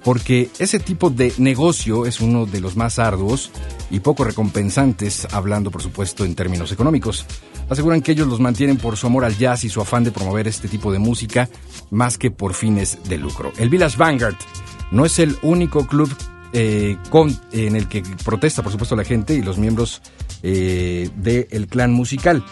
porque 0.08 0.48
ese 0.58 0.78
tipo 0.78 1.10
de 1.10 1.34
negocio 1.36 2.06
es 2.06 2.22
uno 2.22 2.46
de 2.46 2.62
los 2.62 2.76
más 2.76 2.98
arduos 2.98 3.50
y 3.90 4.00
poco 4.00 4.24
recompensantes, 4.24 5.28
hablando 5.32 5.70
por 5.70 5.82
supuesto 5.82 6.24
en 6.24 6.34
términos 6.34 6.72
económicos. 6.72 7.26
Aseguran 7.68 8.00
que 8.00 8.12
ellos 8.12 8.26
los 8.26 8.40
mantienen 8.40 8.78
por 8.78 8.96
su 8.96 9.06
amor 9.06 9.26
al 9.26 9.36
jazz 9.36 9.64
y 9.64 9.68
su 9.68 9.82
afán 9.82 10.04
de 10.04 10.10
promover 10.10 10.48
este 10.48 10.66
tipo 10.66 10.90
de 10.90 10.98
música 10.98 11.50
más 11.90 12.16
que 12.16 12.30
por 12.30 12.54
fines 12.54 13.00
de 13.06 13.18
lucro. 13.18 13.52
El 13.58 13.68
Village 13.68 13.98
Vanguard 13.98 14.36
no 14.92 15.04
es 15.04 15.18
el 15.18 15.36
único 15.42 15.86
club 15.86 16.10
eh, 16.54 16.96
con- 17.10 17.38
en 17.52 17.76
el 17.76 17.86
que 17.86 18.02
protesta, 18.24 18.62
por 18.62 18.72
supuesto, 18.72 18.96
la 18.96 19.04
gente 19.04 19.34
y 19.34 19.42
los 19.42 19.58
miembros 19.58 20.00
eh, 20.42 21.10
del 21.16 21.66
clan 21.68 21.92
musical. 21.92 22.42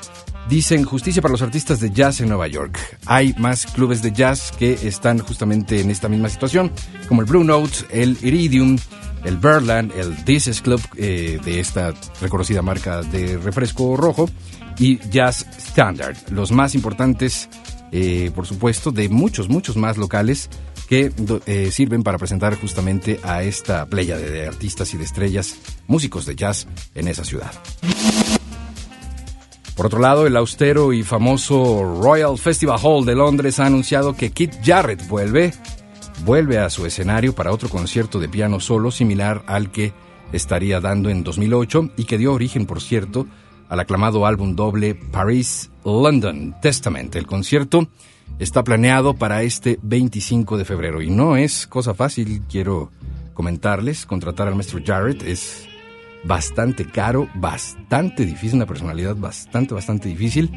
Dicen 0.48 0.84
justicia 0.84 1.20
para 1.20 1.32
los 1.32 1.42
artistas 1.42 1.80
de 1.80 1.90
jazz 1.90 2.20
en 2.20 2.28
Nueva 2.28 2.46
York. 2.46 2.78
Hay 3.06 3.34
más 3.36 3.66
clubes 3.66 4.00
de 4.00 4.12
jazz 4.12 4.52
que 4.56 4.74
están 4.82 5.18
justamente 5.18 5.80
en 5.80 5.90
esta 5.90 6.08
misma 6.08 6.28
situación, 6.28 6.70
como 7.08 7.20
el 7.20 7.26
Blue 7.26 7.42
Note, 7.42 7.78
el 7.90 8.16
Iridium, 8.22 8.78
el 9.24 9.38
Berland, 9.38 9.92
el 9.96 10.14
This 10.24 10.62
Club 10.62 10.80
eh, 10.96 11.40
de 11.44 11.58
esta 11.58 11.92
reconocida 12.20 12.62
marca 12.62 13.02
de 13.02 13.38
refresco 13.38 13.96
rojo 13.96 14.30
y 14.78 14.98
Jazz 15.10 15.46
Standard, 15.58 16.16
los 16.30 16.52
más 16.52 16.74
importantes, 16.74 17.48
eh, 17.90 18.30
por 18.34 18.46
supuesto, 18.46 18.92
de 18.92 19.08
muchos, 19.08 19.48
muchos 19.48 19.76
más 19.76 19.96
locales 19.96 20.48
que 20.88 21.12
eh, 21.46 21.70
sirven 21.72 22.04
para 22.04 22.18
presentar 22.18 22.56
justamente 22.56 23.18
a 23.24 23.42
esta 23.42 23.86
playa 23.86 24.16
de 24.16 24.46
artistas 24.46 24.94
y 24.94 24.96
de 24.96 25.04
estrellas, 25.04 25.56
músicos 25.88 26.26
de 26.26 26.36
jazz 26.36 26.68
en 26.94 27.08
esa 27.08 27.24
ciudad. 27.24 27.50
Por 29.76 29.86
otro 29.86 30.00
lado, 30.00 30.26
el 30.26 30.36
austero 30.38 30.94
y 30.94 31.02
famoso 31.02 32.00
Royal 32.00 32.38
Festival 32.38 32.78
Hall 32.82 33.04
de 33.04 33.14
Londres 33.14 33.60
ha 33.60 33.66
anunciado 33.66 34.14
que 34.14 34.30
Kit 34.30 34.54
Jarrett 34.64 35.06
vuelve, 35.06 35.52
vuelve 36.24 36.58
a 36.58 36.70
su 36.70 36.86
escenario 36.86 37.34
para 37.34 37.52
otro 37.52 37.68
concierto 37.68 38.18
de 38.18 38.30
piano 38.30 38.58
solo 38.58 38.90
similar 38.90 39.42
al 39.46 39.70
que 39.70 39.92
estaría 40.32 40.80
dando 40.80 41.10
en 41.10 41.22
2008 41.22 41.90
y 41.98 42.04
que 42.04 42.16
dio 42.16 42.32
origen, 42.32 42.64
por 42.64 42.80
cierto, 42.80 43.26
al 43.68 43.78
aclamado 43.78 44.24
álbum 44.24 44.56
doble 44.56 44.94
Paris 44.94 45.70
London 45.84 46.56
Testament. 46.62 47.14
El 47.14 47.26
concierto 47.26 47.86
está 48.38 48.64
planeado 48.64 49.12
para 49.12 49.42
este 49.42 49.78
25 49.82 50.56
de 50.56 50.64
febrero 50.64 51.02
y 51.02 51.10
no 51.10 51.36
es 51.36 51.66
cosa 51.66 51.92
fácil, 51.92 52.40
quiero 52.48 52.90
comentarles, 53.34 54.06
contratar 54.06 54.48
al 54.48 54.54
maestro 54.54 54.80
Jarrett 54.82 55.22
es 55.22 55.68
bastante 56.24 56.86
caro, 56.86 57.28
bastante 57.34 58.24
difícil, 58.24 58.56
una 58.56 58.66
personalidad 58.66 59.16
bastante, 59.16 59.74
bastante 59.74 60.08
difícil. 60.08 60.50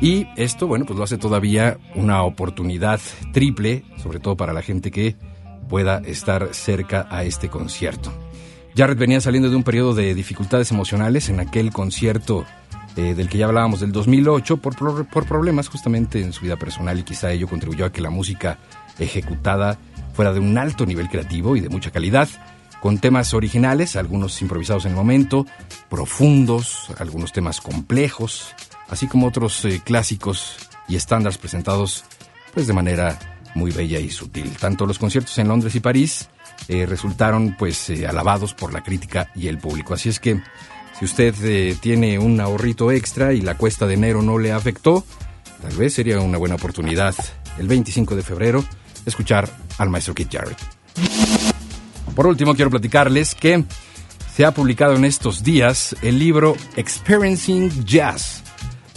Y 0.00 0.26
esto, 0.36 0.66
bueno, 0.66 0.86
pues 0.86 0.98
lo 0.98 1.04
hace 1.04 1.18
todavía 1.18 1.78
una 1.94 2.22
oportunidad 2.22 3.00
triple, 3.32 3.84
sobre 3.96 4.18
todo 4.18 4.36
para 4.36 4.52
la 4.52 4.62
gente 4.62 4.90
que 4.90 5.16
pueda 5.68 5.98
estar 5.98 6.54
cerca 6.54 7.06
a 7.10 7.24
este 7.24 7.48
concierto. 7.48 8.10
Jarrett 8.76 8.98
venía 8.98 9.20
saliendo 9.20 9.50
de 9.50 9.56
un 9.56 9.62
periodo 9.62 9.94
de 9.94 10.14
dificultades 10.14 10.70
emocionales 10.70 11.28
en 11.28 11.40
aquel 11.40 11.72
concierto 11.72 12.46
eh, 12.96 13.14
del 13.14 13.28
que 13.28 13.38
ya 13.38 13.46
hablábamos 13.46 13.80
del 13.80 13.92
2008 13.92 14.56
por, 14.56 14.74
por 15.08 15.26
problemas 15.26 15.68
justamente 15.68 16.20
en 16.22 16.32
su 16.32 16.42
vida 16.42 16.56
personal 16.56 16.98
y 16.98 17.02
quizá 17.02 17.30
ello 17.30 17.46
contribuyó 17.46 17.84
a 17.84 17.92
que 17.92 18.00
la 18.00 18.10
música 18.10 18.58
ejecutada 18.98 19.78
fuera 20.12 20.32
de 20.32 20.40
un 20.40 20.56
alto 20.58 20.86
nivel 20.86 21.08
creativo 21.08 21.56
y 21.56 21.60
de 21.60 21.68
mucha 21.68 21.90
calidad, 21.90 22.28
con 22.80 22.98
temas 22.98 23.34
originales, 23.34 23.96
algunos 23.96 24.40
improvisados 24.42 24.84
en 24.86 24.92
el 24.92 24.96
momento, 24.96 25.46
profundos, 25.88 26.86
algunos 26.98 27.32
temas 27.32 27.60
complejos, 27.60 28.54
así 28.88 29.06
como 29.06 29.26
otros 29.26 29.64
eh, 29.64 29.80
clásicos 29.84 30.56
y 30.88 30.96
estándares 30.96 31.38
presentados 31.38 32.04
pues 32.52 32.66
de 32.66 32.72
manera 32.72 33.18
muy 33.54 33.70
bella 33.70 33.98
y 33.98 34.10
sutil. 34.10 34.50
Tanto 34.58 34.86
los 34.86 34.98
conciertos 34.98 35.36
en 35.38 35.48
Londres 35.48 35.74
y 35.74 35.80
París 35.80 36.28
eh, 36.68 36.86
resultaron 36.86 37.54
pues 37.58 37.90
eh, 37.90 38.06
alabados 38.06 38.54
por 38.54 38.72
la 38.72 38.82
crítica 38.82 39.30
y 39.34 39.48
el 39.48 39.58
público. 39.58 39.94
Así 39.94 40.08
es 40.08 40.18
que 40.18 40.40
si 40.98 41.04
usted 41.04 41.78
tiene 41.80 42.18
un 42.18 42.40
ahorrito 42.40 42.90
extra 42.90 43.32
y 43.32 43.40
la 43.40 43.56
cuesta 43.56 43.86
de 43.86 43.94
enero 43.94 44.22
no 44.22 44.38
le 44.38 44.52
afectó, 44.52 45.04
tal 45.62 45.76
vez 45.76 45.94
sería 45.94 46.20
una 46.20 46.38
buena 46.38 46.56
oportunidad 46.56 47.14
el 47.58 47.68
25 47.68 48.16
de 48.16 48.22
febrero 48.22 48.64
escuchar 49.06 49.48
al 49.78 49.90
maestro 49.90 50.14
Kit 50.14 50.32
Jarrett. 50.32 51.59
Por 52.14 52.26
último, 52.26 52.54
quiero 52.54 52.70
platicarles 52.70 53.34
que 53.34 53.64
se 54.34 54.44
ha 54.44 54.52
publicado 54.52 54.94
en 54.94 55.04
estos 55.04 55.42
días 55.42 55.96
el 56.02 56.18
libro 56.18 56.56
Experiencing 56.76 57.84
Jazz 57.84 58.42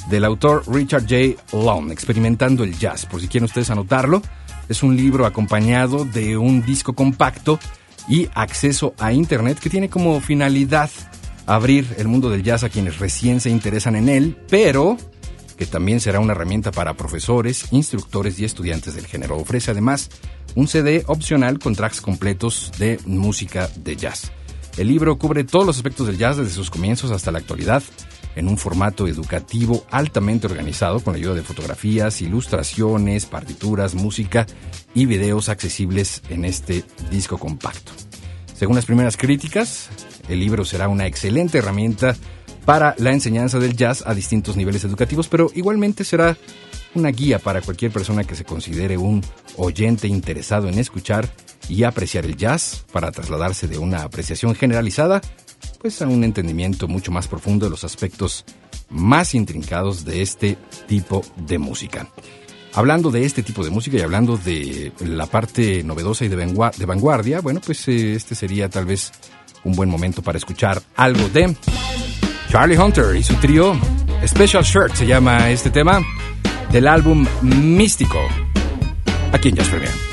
del 0.09 0.25
autor 0.25 0.63
Richard 0.67 1.03
J. 1.03 1.41
Long, 1.53 1.91
Experimentando 1.91 2.63
el 2.63 2.77
Jazz. 2.77 3.05
Por 3.05 3.21
si 3.21 3.27
quieren 3.27 3.45
ustedes 3.45 3.69
anotarlo, 3.69 4.21
es 4.67 4.83
un 4.83 4.97
libro 4.97 5.25
acompañado 5.25 6.05
de 6.05 6.37
un 6.37 6.65
disco 6.65 6.93
compacto 6.93 7.59
y 8.07 8.27
acceso 8.33 8.93
a 8.97 9.13
Internet 9.13 9.59
que 9.59 9.69
tiene 9.69 9.89
como 9.89 10.19
finalidad 10.19 10.89
abrir 11.45 11.95
el 11.97 12.07
mundo 12.07 12.29
del 12.29 12.43
jazz 12.43 12.63
a 12.63 12.69
quienes 12.69 12.99
recién 12.99 13.39
se 13.39 13.49
interesan 13.49 13.95
en 13.95 14.09
él, 14.09 14.37
pero 14.49 14.97
que 15.57 15.65
también 15.65 15.99
será 15.99 16.19
una 16.19 16.33
herramienta 16.33 16.71
para 16.71 16.95
profesores, 16.95 17.67
instructores 17.71 18.39
y 18.39 18.45
estudiantes 18.45 18.95
del 18.95 19.05
género. 19.05 19.37
Ofrece 19.37 19.71
además 19.71 20.09
un 20.55 20.67
CD 20.67 21.03
opcional 21.07 21.59
con 21.59 21.75
tracks 21.75 22.01
completos 22.01 22.71
de 22.77 22.99
música 23.05 23.69
de 23.75 23.95
jazz. 23.95 24.31
El 24.77 24.87
libro 24.87 25.17
cubre 25.17 25.43
todos 25.43 25.65
los 25.65 25.77
aspectos 25.77 26.07
del 26.07 26.17
jazz 26.17 26.37
desde 26.37 26.51
sus 26.51 26.69
comienzos 26.69 27.11
hasta 27.11 27.31
la 27.31 27.39
actualidad 27.39 27.83
en 28.35 28.47
un 28.47 28.57
formato 28.57 29.07
educativo 29.07 29.85
altamente 29.91 30.47
organizado 30.47 30.99
con 30.99 31.13
la 31.13 31.19
ayuda 31.19 31.35
de 31.35 31.43
fotografías, 31.43 32.21
ilustraciones, 32.21 33.25
partituras, 33.25 33.93
música 33.93 34.47
y 34.95 35.05
videos 35.05 35.49
accesibles 35.49 36.23
en 36.29 36.45
este 36.45 36.83
disco 37.11 37.37
compacto. 37.37 37.91
Según 38.55 38.75
las 38.75 38.85
primeras 38.85 39.17
críticas, 39.17 39.89
el 40.29 40.39
libro 40.39 40.65
será 40.65 40.87
una 40.87 41.05
excelente 41.05 41.59
herramienta 41.59 42.15
para 42.65 42.95
la 42.97 43.11
enseñanza 43.11 43.59
del 43.59 43.75
jazz 43.75 44.03
a 44.05 44.13
distintos 44.13 44.55
niveles 44.55 44.83
educativos, 44.83 45.27
pero 45.27 45.51
igualmente 45.53 46.03
será 46.03 46.37
una 46.95 47.09
guía 47.09 47.39
para 47.39 47.61
cualquier 47.61 47.91
persona 47.91 48.23
que 48.23 48.35
se 48.35 48.45
considere 48.45 48.97
un 48.97 49.23
oyente 49.57 50.07
interesado 50.07 50.67
en 50.67 50.79
escuchar 50.79 51.29
y 51.69 51.83
apreciar 51.83 52.25
el 52.25 52.37
jazz 52.37 52.85
para 52.91 53.11
trasladarse 53.11 53.67
de 53.67 53.77
una 53.77 54.03
apreciación 54.03 54.55
generalizada 54.55 55.21
pues 55.79 56.01
a 56.01 56.07
un 56.07 56.23
entendimiento 56.23 56.87
mucho 56.87 57.11
más 57.11 57.27
profundo 57.27 57.65
de 57.65 57.69
los 57.69 57.83
aspectos 57.83 58.45
más 58.89 59.35
intrincados 59.35 60.05
de 60.05 60.21
este 60.21 60.57
tipo 60.87 61.23
de 61.35 61.57
música. 61.57 62.07
Hablando 62.73 63.11
de 63.11 63.25
este 63.25 63.43
tipo 63.43 63.63
de 63.63 63.69
música 63.69 63.97
y 63.97 64.01
hablando 64.01 64.37
de 64.37 64.91
la 65.01 65.25
parte 65.27 65.83
novedosa 65.83 66.25
y 66.25 66.29
de, 66.29 66.85
vanguardia, 66.85 67.41
bueno, 67.41 67.61
pues 67.63 67.87
eh, 67.87 68.13
este 68.13 68.33
sería 68.33 68.69
tal 68.69 68.85
vez 68.85 69.11
un 69.63 69.73
buen 69.73 69.89
momento 69.89 70.21
para 70.21 70.37
escuchar 70.37 70.81
algo 70.95 71.27
de 71.29 71.55
Charlie 72.49 72.77
Hunter 72.77 73.15
y 73.15 73.23
su 73.23 73.35
trío 73.35 73.77
Special 74.25 74.63
Shirt 74.63 74.95
se 74.95 75.05
llama 75.05 75.49
este 75.49 75.69
tema 75.69 76.01
del 76.73 76.87
álbum 76.87 77.25
Místico 77.43 78.19
aquí 79.31 79.49
en 79.49 79.55
Jazz 79.55 79.69
Premier. 79.69 80.12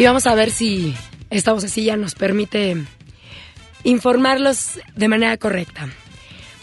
Y 0.00 0.04
vamos 0.06 0.26
a 0.26 0.34
ver 0.34 0.50
si 0.50 0.94
esta 1.28 1.52
vocecilla 1.52 1.94
nos 1.94 2.14
permite 2.14 2.74
informarlos 3.84 4.80
de 4.96 5.08
manera 5.08 5.36
correcta. 5.36 5.90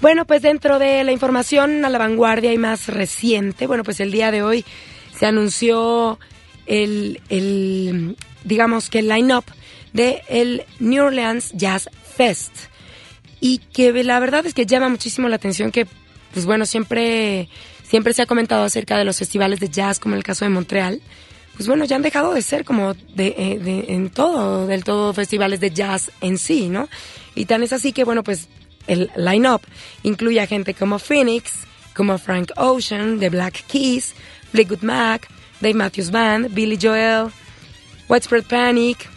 Bueno, 0.01 0.25
pues 0.25 0.41
dentro 0.41 0.79
de 0.79 1.03
la 1.03 1.11
información 1.11 1.85
a 1.85 1.89
la 1.89 1.99
vanguardia 1.99 2.51
y 2.51 2.57
más 2.57 2.87
reciente, 2.87 3.67
bueno, 3.67 3.83
pues 3.83 3.99
el 3.99 4.11
día 4.11 4.31
de 4.31 4.41
hoy 4.41 4.65
se 5.15 5.27
anunció 5.27 6.17
el, 6.65 7.21
el 7.29 8.17
digamos 8.43 8.89
que 8.89 8.99
el 8.99 9.07
line-up 9.07 9.45
de 9.93 10.23
el 10.29 10.63
New 10.79 11.05
Orleans 11.05 11.51
Jazz 11.53 11.91
Fest. 12.15 12.55
Y 13.39 13.59
que 13.71 14.03
la 14.03 14.19
verdad 14.19 14.47
es 14.47 14.55
que 14.55 14.65
llama 14.65 14.89
muchísimo 14.89 15.29
la 15.29 15.35
atención 15.35 15.71
que, 15.71 15.85
pues 16.33 16.47
bueno, 16.47 16.65
siempre, 16.65 17.49
siempre 17.87 18.13
se 18.13 18.23
ha 18.23 18.25
comentado 18.25 18.63
acerca 18.63 18.97
de 18.97 19.05
los 19.05 19.19
festivales 19.19 19.59
de 19.59 19.69
jazz, 19.69 19.99
como 19.99 20.15
el 20.15 20.23
caso 20.23 20.43
de 20.43 20.49
Montreal. 20.49 21.03
Pues 21.57 21.67
bueno, 21.67 21.85
ya 21.85 21.95
han 21.95 22.03
dejado 22.03 22.35
de 22.35 22.43
ser 22.43 22.63
como 22.63 22.93
de, 22.93 23.33
eh, 23.35 23.59
de, 23.59 23.85
en 23.89 24.11
todo, 24.11 24.67
del 24.67 24.83
todo 24.83 25.11
festivales 25.11 25.59
de 25.59 25.71
jazz 25.71 26.11
en 26.21 26.37
sí, 26.37 26.69
¿no? 26.69 26.87
Y 27.33 27.45
tan 27.45 27.63
es 27.63 27.73
así 27.73 27.93
que, 27.93 28.03
bueno, 28.03 28.23
pues 28.23 28.47
el 28.85 29.09
line-up 29.15 29.61
incluye 30.03 30.39
a 30.39 30.45
gente 30.45 30.75
como 30.75 30.99
Phoenix, 30.99 31.53
como 31.95 32.19
Frank 32.19 32.51
Ocean, 32.57 33.19
The 33.19 33.29
Black 33.29 33.65
Keys, 33.65 34.13
Fleetwood 34.51 34.83
Mac, 34.83 35.27
Dave 35.59 35.73
Matthews 35.73 36.11
Band, 36.11 36.53
Billy 36.53 36.77
Joel, 36.79 37.31
Widespread 38.07 38.43
Panic, 38.43 39.09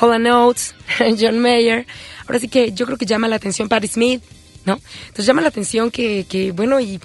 Holland 0.00 0.26
Oates, 0.26 0.74
John 1.20 1.38
Mayer. 1.38 1.86
Ahora 2.26 2.40
sí 2.40 2.48
que 2.48 2.72
yo 2.72 2.86
creo 2.86 2.96
que 2.96 3.04
llama 3.04 3.28
la 3.28 3.36
atención 3.36 3.68
Patti 3.68 3.88
Smith, 3.88 4.22
¿no? 4.64 4.80
Entonces 5.02 5.26
llama 5.26 5.42
la 5.42 5.48
atención 5.48 5.90
que, 5.90 6.24
que 6.26 6.52
bueno, 6.52 6.80
y 6.80 6.98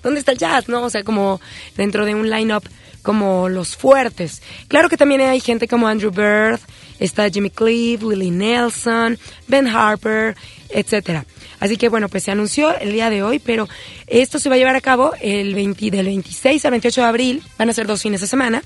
¿dónde 0.00 0.20
está 0.20 0.30
el 0.30 0.38
jazz, 0.38 0.68
no? 0.68 0.84
O 0.84 0.90
sea, 0.90 1.02
como 1.02 1.40
dentro 1.76 2.06
de 2.06 2.14
un 2.14 2.30
line-up 2.30 2.62
como 3.02 3.48
los 3.48 3.76
fuertes. 3.76 4.42
Claro 4.68 4.88
que 4.88 4.96
también 4.96 5.20
hay 5.22 5.40
gente 5.40 5.68
como 5.68 5.88
Andrew 5.88 6.10
Bird, 6.10 6.60
está 6.98 7.28
Jimmy 7.28 7.50
Cliff, 7.50 8.02
Willie 8.02 8.30
Nelson, 8.30 9.18
Ben 9.48 9.66
Harper, 9.66 10.36
etcétera. 10.68 11.24
Así 11.58 11.76
que 11.76 11.88
bueno, 11.88 12.08
pues 12.08 12.24
se 12.24 12.30
anunció 12.30 12.76
el 12.78 12.92
día 12.92 13.10
de 13.10 13.22
hoy, 13.22 13.38
pero 13.38 13.68
esto 14.06 14.38
se 14.38 14.48
va 14.48 14.54
a 14.54 14.58
llevar 14.58 14.76
a 14.76 14.80
cabo 14.80 15.12
el 15.20 15.54
20, 15.54 15.90
del 15.90 16.06
26 16.06 16.64
al 16.64 16.70
28 16.72 17.00
de 17.00 17.06
abril, 17.06 17.42
van 17.58 17.68
a 17.68 17.74
ser 17.74 17.86
dos 17.86 18.02
fines 18.02 18.20
de 18.20 18.26
semana, 18.26 18.62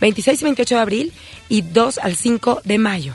26 0.00 0.40
y 0.40 0.44
28 0.44 0.74
de 0.74 0.80
abril 0.80 1.12
y 1.48 1.62
2 1.62 1.98
al 1.98 2.16
5 2.16 2.62
de 2.64 2.78
mayo. 2.78 3.14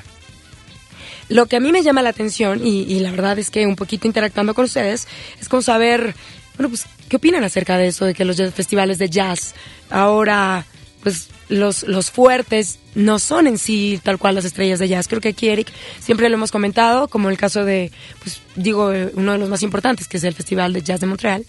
Lo 1.30 1.48
que 1.48 1.58
a 1.58 1.60
mí 1.60 1.74
me 1.74 1.84
llama 1.84 2.02
la 2.02 2.10
atención, 2.10 2.66
y, 2.66 2.84
y, 2.84 3.02
la 3.02 3.12
verdad 3.12 3.38
es 3.38 3.50
que 3.50 3.68
un 3.68 3.76
poquito 3.76 4.08
interactuando 4.08 4.54
con 4.54 4.64
ustedes, 4.64 5.10
es 5.42 5.50
como 5.50 5.62
saber, 5.62 6.16
bueno, 6.58 6.70
pues, 6.70 6.86
¿qué 7.08 7.18
opinan 7.18 7.44
acerca 7.44 7.78
de 7.78 7.88
eso, 7.88 8.06
de 8.06 8.14
que 8.14 8.26
los 8.26 8.38
festivales 8.54 8.98
de 8.98 9.10
jazz 9.10 9.54
ahora, 9.90 10.66
pues, 11.04 11.30
los, 11.50 11.84
los 11.84 12.12
fuertes 12.12 12.80
no 12.96 13.20
son 13.20 13.48
en 13.48 13.58
sí 13.58 14.00
tal 14.04 14.18
cual 14.18 14.36
las 14.36 14.46
estrellas 14.46 14.80
de 14.80 14.88
jazz. 14.88 15.08
Creo 15.08 15.22
que 15.22 15.30
aquí, 15.30 15.50
Eric, 15.50 15.68
siempre 16.00 16.30
lo 16.30 16.36
hemos 16.36 16.52
comentado, 16.52 17.08
como 17.08 17.30
el 17.30 17.38
caso 17.38 17.64
de, 17.64 17.92
pues, 18.22 18.42
digo, 18.56 18.92
uno 19.14 19.32
de 19.34 19.38
los 19.38 19.50
más 19.50 19.64
importantes, 19.64 20.08
que 20.08 20.18
es 20.18 20.24
el 20.24 20.34
Festival 20.34 20.74
de 20.74 20.82
Jazz 20.82 21.00
de 21.00 21.08
Montreal, 21.08 21.46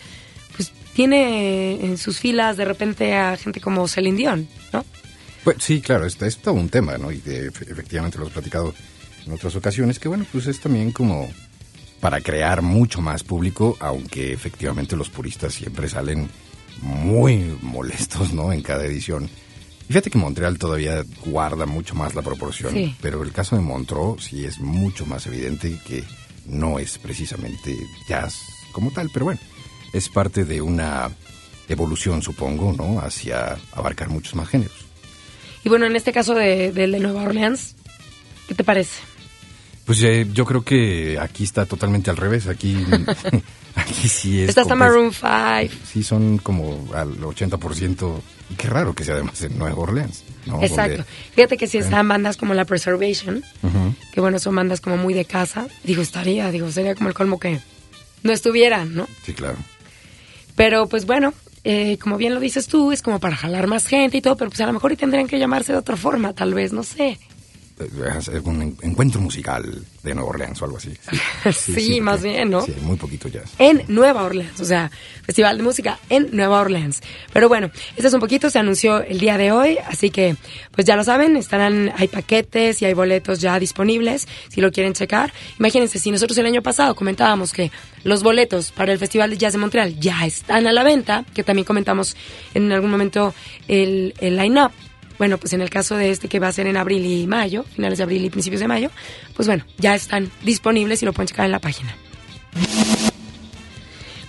pues, 0.56 0.72
tiene 0.92 1.84
en 1.84 1.96
sus 1.96 2.20
filas 2.20 2.56
de 2.56 2.64
repente 2.64 3.14
a 3.14 3.36
gente 3.36 3.60
como 3.60 3.88
Celine 3.88 4.16
Dion, 4.16 4.48
¿no? 4.72 4.84
Pues 5.42 5.56
sí, 5.60 5.80
claro, 5.80 6.04
es, 6.04 6.20
es 6.20 6.36
todo 6.36 6.54
un 6.54 6.68
tema, 6.68 6.98
¿no? 6.98 7.10
Y 7.10 7.18
de, 7.18 7.46
efectivamente 7.46 8.18
lo 8.18 8.26
has 8.26 8.32
platicado 8.32 8.74
en 9.26 9.32
otras 9.32 9.56
ocasiones, 9.56 9.98
que 9.98 10.08
bueno, 10.08 10.26
pues 10.30 10.46
es 10.46 10.60
también 10.60 10.92
como 10.92 11.30
para 12.00 12.20
crear 12.20 12.62
mucho 12.62 13.00
más 13.00 13.24
público, 13.24 13.76
aunque 13.80 14.32
efectivamente 14.32 14.96
los 14.96 15.10
puristas 15.10 15.54
siempre 15.54 15.88
salen 15.88 16.28
muy 16.82 17.56
molestos, 17.62 18.32
¿no? 18.32 18.52
En 18.52 18.62
cada 18.62 18.84
edición. 18.84 19.24
Y 19.84 19.86
fíjate 19.88 20.10
que 20.10 20.18
Montreal 20.18 20.58
todavía 20.58 21.02
guarda 21.24 21.66
mucho 21.66 21.94
más 21.94 22.14
la 22.14 22.22
proporción, 22.22 22.72
Sí. 22.74 22.94
pero 23.00 23.22
el 23.22 23.32
caso 23.32 23.56
de 23.56 23.62
Montreux 23.62 24.22
sí 24.22 24.44
es 24.44 24.60
mucho 24.60 25.06
más 25.06 25.26
evidente 25.26 25.78
que 25.86 26.04
no 26.46 26.78
es 26.78 26.98
precisamente 26.98 27.76
jazz 28.08 28.38
como 28.72 28.90
tal, 28.92 29.10
pero 29.12 29.24
bueno, 29.26 29.40
es 29.92 30.08
parte 30.08 30.44
de 30.44 30.60
una 30.60 31.10
evolución, 31.68 32.22
supongo, 32.22 32.72
¿no? 32.72 33.00
Hacia 33.00 33.58
abarcar 33.72 34.08
muchos 34.08 34.34
más 34.34 34.48
géneros. 34.48 34.76
Y 35.64 35.68
bueno, 35.68 35.86
en 35.86 35.96
este 35.96 36.12
caso 36.12 36.34
de, 36.34 36.70
del 36.72 36.92
de 36.92 37.00
Nueva 37.00 37.22
Orleans, 37.24 37.74
¿qué 38.46 38.54
te 38.54 38.62
parece? 38.64 39.00
Pues 39.88 40.02
eh, 40.02 40.26
yo 40.32 40.44
creo 40.44 40.62
que 40.62 41.18
aquí 41.18 41.42
está 41.44 41.64
totalmente 41.66 42.10
al 42.10 42.16
revés. 42.18 42.46
Aquí, 42.46 42.76
aquí 43.74 44.06
sí 44.08 44.42
es. 44.42 44.50
Está 44.50 44.60
hasta 44.60 44.74
Maroon 44.74 45.12
5. 45.12 45.74
Sí, 45.90 46.02
son 46.02 46.36
como 46.38 46.88
al 46.94 47.16
80%. 47.18 48.20
Y 48.50 48.54
qué 48.54 48.68
raro 48.68 48.94
que 48.94 49.02
sea 49.04 49.14
además 49.14 49.40
en 49.42 49.58
Nueva 49.58 49.76
Orleans. 49.80 50.24
¿no? 50.46 50.62
Exacto. 50.62 50.98
Donde- 50.98 51.04
Fíjate 51.34 51.56
que 51.56 51.66
si 51.66 51.78
están 51.78 52.06
bandas 52.06 52.36
como 52.36 52.52
la 52.54 52.64
Preservation, 52.66 53.42
que 54.12 54.20
bueno, 54.20 54.38
son 54.38 54.54
bandas 54.54 54.80
como 54.82 54.96
muy 54.98 55.14
de 55.14 55.24
casa, 55.24 55.66
digo, 55.84 56.02
estaría, 56.02 56.50
digo, 56.50 56.70
sería 56.70 56.94
como 56.94 57.08
el 57.08 57.14
colmo 57.14 57.38
que 57.40 57.60
no 58.22 58.32
estuvieran, 58.32 58.94
¿no? 58.94 59.06
Sí, 59.24 59.32
claro. 59.32 59.56
Pero 60.54 60.86
pues 60.88 61.06
bueno, 61.06 61.32
eh, 61.64 61.98
como 61.98 62.16
bien 62.16 62.34
lo 62.34 62.40
dices 62.40 62.66
tú, 62.66 62.92
es 62.92 63.00
como 63.02 63.20
para 63.20 63.36
jalar 63.36 63.66
más 63.68 63.86
gente 63.86 64.16
y 64.18 64.22
todo, 64.22 64.36
pero 64.36 64.50
pues 64.50 64.60
a 64.60 64.66
lo 64.66 64.72
mejor 64.72 64.92
y 64.92 64.96
tendrían 64.96 65.26
que 65.28 65.38
llamarse 65.38 65.72
de 65.72 65.78
otra 65.78 65.96
forma, 65.96 66.32
tal 66.34 66.52
vez, 66.54 66.72
no 66.72 66.82
sé. 66.82 67.18
Hacer 68.16 68.40
Un 68.44 68.62
en- 68.62 68.76
encuentro 68.82 69.20
musical 69.20 69.84
de 70.02 70.14
Nueva 70.14 70.30
Orleans 70.30 70.60
o 70.62 70.64
algo 70.64 70.76
así. 70.78 70.92
Sí, 71.52 72.00
más 72.00 72.16
porque- 72.16 72.28
bien, 72.30 72.50
¿no? 72.50 72.62
Sí, 72.62 72.74
muy 72.82 72.96
poquito 72.96 73.28
jazz. 73.28 73.52
en 73.58 73.82
Nueva 73.88 74.22
Orleans, 74.24 74.60
o 74.60 74.64
sea, 74.64 74.90
Festival 75.24 75.56
de 75.58 75.62
Música 75.62 75.98
en 76.08 76.28
Nueva 76.32 76.60
Orleans. 76.60 77.00
Pero 77.32 77.48
bueno, 77.48 77.70
esto 77.96 78.08
es 78.08 78.14
un 78.14 78.20
poquito, 78.20 78.50
se 78.50 78.58
anunció 78.58 79.00
el 79.02 79.18
día 79.20 79.38
de 79.38 79.52
hoy, 79.52 79.78
así 79.86 80.10
que 80.10 80.36
pues 80.72 80.86
ya 80.86 80.96
lo 80.96 81.04
saben, 81.04 81.36
estarán, 81.36 81.92
hay 81.96 82.08
paquetes 82.08 82.80
y 82.82 82.84
hay 82.86 82.94
boletos 82.94 83.40
ya 83.40 83.58
disponibles, 83.58 84.26
si 84.48 84.60
lo 84.60 84.70
quieren 84.72 84.92
checar. 84.94 85.32
Imagínense, 85.58 85.98
si 85.98 86.10
nosotros 86.10 86.36
el 86.38 86.46
año 86.46 86.62
pasado 86.62 86.94
comentábamos 86.94 87.52
que 87.52 87.70
los 88.04 88.22
boletos 88.22 88.72
para 88.72 88.92
el 88.92 88.98
Festival 88.98 89.30
de 89.30 89.38
Jazz 89.38 89.52
de 89.52 89.58
Montreal 89.58 89.98
ya 89.98 90.24
están 90.26 90.66
a 90.66 90.72
la 90.72 90.82
venta, 90.82 91.24
que 91.34 91.42
también 91.44 91.64
comentamos 91.64 92.16
en 92.54 92.70
algún 92.72 92.90
momento 92.90 93.34
el, 93.68 94.14
el 94.20 94.36
line-up, 94.36 94.72
bueno, 95.18 95.38
pues 95.38 95.52
en 95.52 95.60
el 95.60 95.70
caso 95.70 95.96
de 95.96 96.10
este 96.10 96.28
que 96.28 96.38
va 96.38 96.48
a 96.48 96.52
ser 96.52 96.66
en 96.66 96.76
abril 96.76 97.04
y 97.04 97.26
mayo, 97.26 97.64
finales 97.74 97.98
de 97.98 98.04
abril 98.04 98.24
y 98.24 98.30
principios 98.30 98.60
de 98.60 98.68
mayo, 98.68 98.90
pues 99.34 99.48
bueno, 99.48 99.64
ya 99.78 99.94
están 99.94 100.30
disponibles 100.44 101.02
y 101.02 101.06
lo 101.06 101.12
pueden 101.12 101.28
checar 101.28 101.46
en 101.46 101.52
la 101.52 101.58
página. 101.58 101.94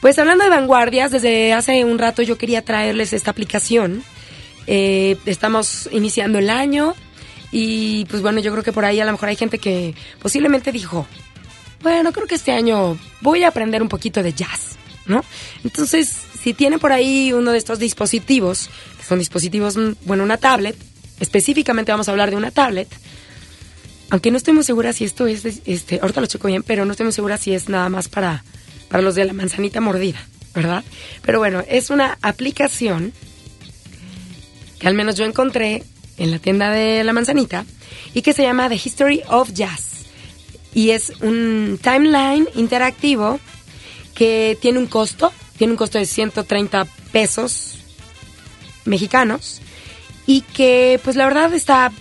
Pues 0.01 0.17
hablando 0.17 0.45
de 0.45 0.49
vanguardias, 0.49 1.11
desde 1.11 1.53
hace 1.53 1.83
un 1.83 1.99
rato 1.99 2.21
yo 2.21 2.37
quería 2.37 2.63
traerles 2.63 3.13
esta 3.13 3.31
aplicación. 3.31 4.03
Eh, 4.65 5.17
estamos 5.25 5.89
iniciando 5.91 6.39
el 6.39 6.49
año 6.49 6.95
y 7.51 8.05
pues 8.05 8.21
bueno, 8.21 8.39
yo 8.39 8.51
creo 8.51 8.63
que 8.63 8.71
por 8.71 8.85
ahí 8.85 8.99
a 8.99 9.05
lo 9.05 9.11
mejor 9.11 9.29
hay 9.29 9.35
gente 9.35 9.59
que 9.59 9.95
posiblemente 10.21 10.71
dijo, 10.71 11.05
bueno, 11.81 12.11
creo 12.11 12.27
que 12.27 12.35
este 12.35 12.51
año 12.51 12.97
voy 13.21 13.43
a 13.43 13.49
aprender 13.49 13.81
un 13.81 13.89
poquito 13.89 14.23
de 14.23 14.33
jazz, 14.33 14.77
¿no? 15.05 15.23
Entonces, 15.63 16.23
si 16.41 16.53
tienen 16.53 16.79
por 16.79 16.91
ahí 16.91 17.33
uno 17.33 17.51
de 17.51 17.57
estos 17.57 17.79
dispositivos, 17.79 18.69
que 18.97 19.03
son 19.03 19.19
dispositivos, 19.19 19.77
mm, 19.77 19.91
bueno, 20.05 20.23
una 20.23 20.37
tablet, 20.37 20.75
específicamente 21.19 21.91
vamos 21.91 22.07
a 22.07 22.11
hablar 22.11 22.29
de 22.29 22.37
una 22.37 22.51
tablet, 22.51 22.87
aunque 24.09 24.31
no 24.31 24.37
estoy 24.37 24.53
muy 24.53 24.63
segura 24.63 24.93
si 24.93 25.03
esto 25.03 25.27
es, 25.27 25.45
este, 25.65 25.99
ahorita 26.01 26.21
lo 26.21 26.27
checo 26.27 26.47
bien, 26.47 26.63
pero 26.63 26.85
no 26.85 26.91
estoy 26.91 27.05
muy 27.05 27.13
segura 27.13 27.37
si 27.37 27.53
es 27.53 27.69
nada 27.69 27.89
más 27.89 28.07
para, 28.09 28.43
para 28.89 29.03
los 29.03 29.15
de 29.15 29.25
la 29.25 29.33
manzanita 29.33 29.81
mordida, 29.81 30.19
¿verdad? 30.55 30.83
Pero 31.21 31.39
bueno, 31.39 31.63
es 31.67 31.89
una 31.89 32.17
aplicación 32.21 33.13
que 34.79 34.87
al 34.87 34.95
menos 34.95 35.15
yo 35.15 35.25
encontré 35.25 35.83
en 36.17 36.31
la 36.31 36.39
tienda 36.39 36.71
de 36.71 37.03
la 37.03 37.13
manzanita 37.13 37.65
y 38.13 38.21
que 38.21 38.33
se 38.33 38.43
llama 38.43 38.69
The 38.69 38.75
History 38.75 39.21
of 39.27 39.53
Jazz. 39.53 40.05
Y 40.73 40.91
es 40.91 41.13
un 41.21 41.79
timeline 41.81 42.47
interactivo 42.55 43.39
que 44.15 44.57
tiene 44.61 44.79
un 44.79 44.87
costo, 44.87 45.31
tiene 45.59 45.73
un 45.73 45.77
costo 45.77 45.99
de 45.99 46.05
130 46.05 46.85
pesos 47.11 47.75
mexicanos 48.85 49.61
y 50.25 50.41
que 50.41 51.01
pues 51.03 51.17
la 51.17 51.25
verdad 51.25 51.53
está 51.53 51.91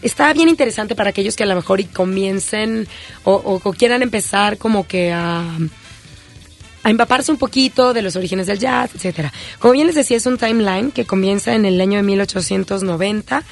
está 0.00 0.32
bien 0.32 0.48
interesante 0.48 0.94
para 0.94 1.10
aquellos 1.10 1.36
que 1.36 1.42
a 1.42 1.46
lo 1.46 1.54
mejor 1.54 1.78
y 1.80 1.84
comiencen 1.84 2.88
o, 3.24 3.60
quieran 3.76 4.02
empezar 4.02 4.56
como 4.56 4.86
que 4.86 5.12
a, 5.12 5.44
empaparse 6.84 7.30
un 7.30 7.38
poquito 7.38 7.92
de 7.92 8.00
los 8.00 8.16
orígenes 8.16 8.46
del 8.46 8.60
jazz, 8.60 8.94
etcétera. 8.94 9.32
Como 9.58 9.72
bien 9.72 9.88
les 9.88 9.96
decía, 9.96 10.16
es 10.16 10.24
un 10.24 10.38
timeline 10.38 10.92
que 10.92 11.04
comienza 11.04 11.54
en 11.54 11.64
el 11.64 11.80
año 11.80 11.96
de 11.96 12.04
1890. 12.04 13.42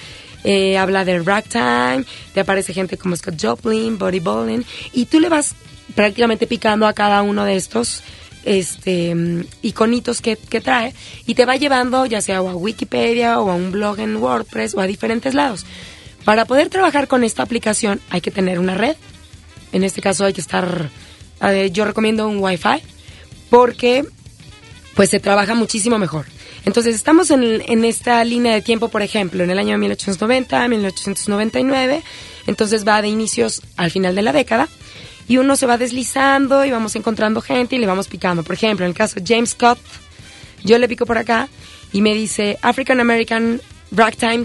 Eh, 0.45 0.79
habla 0.79 1.05
del 1.05 1.25
ragtime, 1.25 2.05
te 2.33 2.41
aparece 2.41 2.73
gente 2.73 2.97
como 2.97 3.17
Scott 3.17 3.35
Joplin, 3.43 3.99
Buddy 3.99 4.21
Bolin, 4.21 4.65
y 4.93 5.07
tú 5.07 5.19
le 5.19 5.29
vas 5.29 5.55
prácticamente 5.95 6.47
picando 6.47 6.87
a 6.87 6.93
cada 6.93 7.23
uno 7.23 7.45
de 7.45 7.57
estos 7.57 8.03
este 8.45 9.15
mm, 9.15 9.45
iconitos 9.63 10.21
que, 10.21 10.37
que 10.37 10.61
trae 10.61 10.95
y 11.27 11.35
te 11.35 11.45
va 11.45 11.57
llevando 11.57 12.07
ya 12.07 12.21
sea 12.21 12.39
a 12.39 12.43
Wikipedia 12.43 13.41
o 13.41 13.51
a 13.51 13.55
un 13.55 13.73
blog 13.73 13.99
en 14.01 14.17
WordPress 14.17 14.75
o 14.75 14.81
a 14.81 14.87
diferentes 14.87 15.35
lados. 15.35 15.67
Para 16.25 16.47
poder 16.47 16.69
trabajar 16.71 17.07
con 17.09 17.25
esta 17.25 17.43
aplicación 17.43 18.01
hay 18.11 18.21
que 18.21 18.31
tener 18.31 18.59
una 18.59 18.75
red. 18.75 18.97
En 19.73 19.85
este 19.85 20.01
caso 20.01 20.25
hay 20.25 20.33
que 20.33 20.41
estar, 20.41 20.91
yo 21.73 21.85
recomiendo 21.85 22.29
un 22.29 22.39
Wi-Fi 22.39 22.83
porque 23.51 24.05
pues 24.95 25.11
se 25.11 25.21
trabaja 25.21 25.55
muchísimo 25.55 25.99
mejor. 25.99 26.27
Entonces 26.65 26.95
estamos 26.95 27.31
en, 27.31 27.63
en, 27.67 27.85
esta 27.85 28.25
línea 28.25 28.55
de 28.55 28.63
tiempo, 28.63 28.89
por 28.89 29.03
ejemplo, 29.03 29.45
en 29.45 29.51
el 29.51 29.59
año 29.59 29.77
1890, 29.77 30.67
1899, 30.69 32.03
entonces 32.47 32.87
va 32.87 33.03
de 33.03 33.09
inicios 33.09 33.61
al 33.77 33.91
final 33.91 34.15
de 34.15 34.23
la 34.23 34.33
década 34.33 34.69
y 35.29 35.39
uno 35.39 35.57
se 35.57 35.67
va 35.67 35.79
deslizando 35.79 36.65
y 36.65 36.71
vamos 36.71 36.97
encontrando 36.97 37.41
gente 37.41 37.77
y 37.77 37.79
le 37.79 37.87
vamos 37.87 38.09
picando. 38.09 38.43
Por 38.43 38.55
ejemplo, 38.55 38.85
en 38.85 38.91
el 38.91 38.97
caso 38.97 39.21
de 39.21 39.25
James 39.27 39.51
Scott, 39.51 39.79
yo 40.63 40.79
le 40.79 40.89
pico 40.89 41.07
por 41.07 41.19
acá 41.19 41.49
y 41.93 42.03
me 42.03 42.15
dice 42.15 42.59
African 42.63 43.01
American 43.01 43.61
Ragtime 43.91 44.45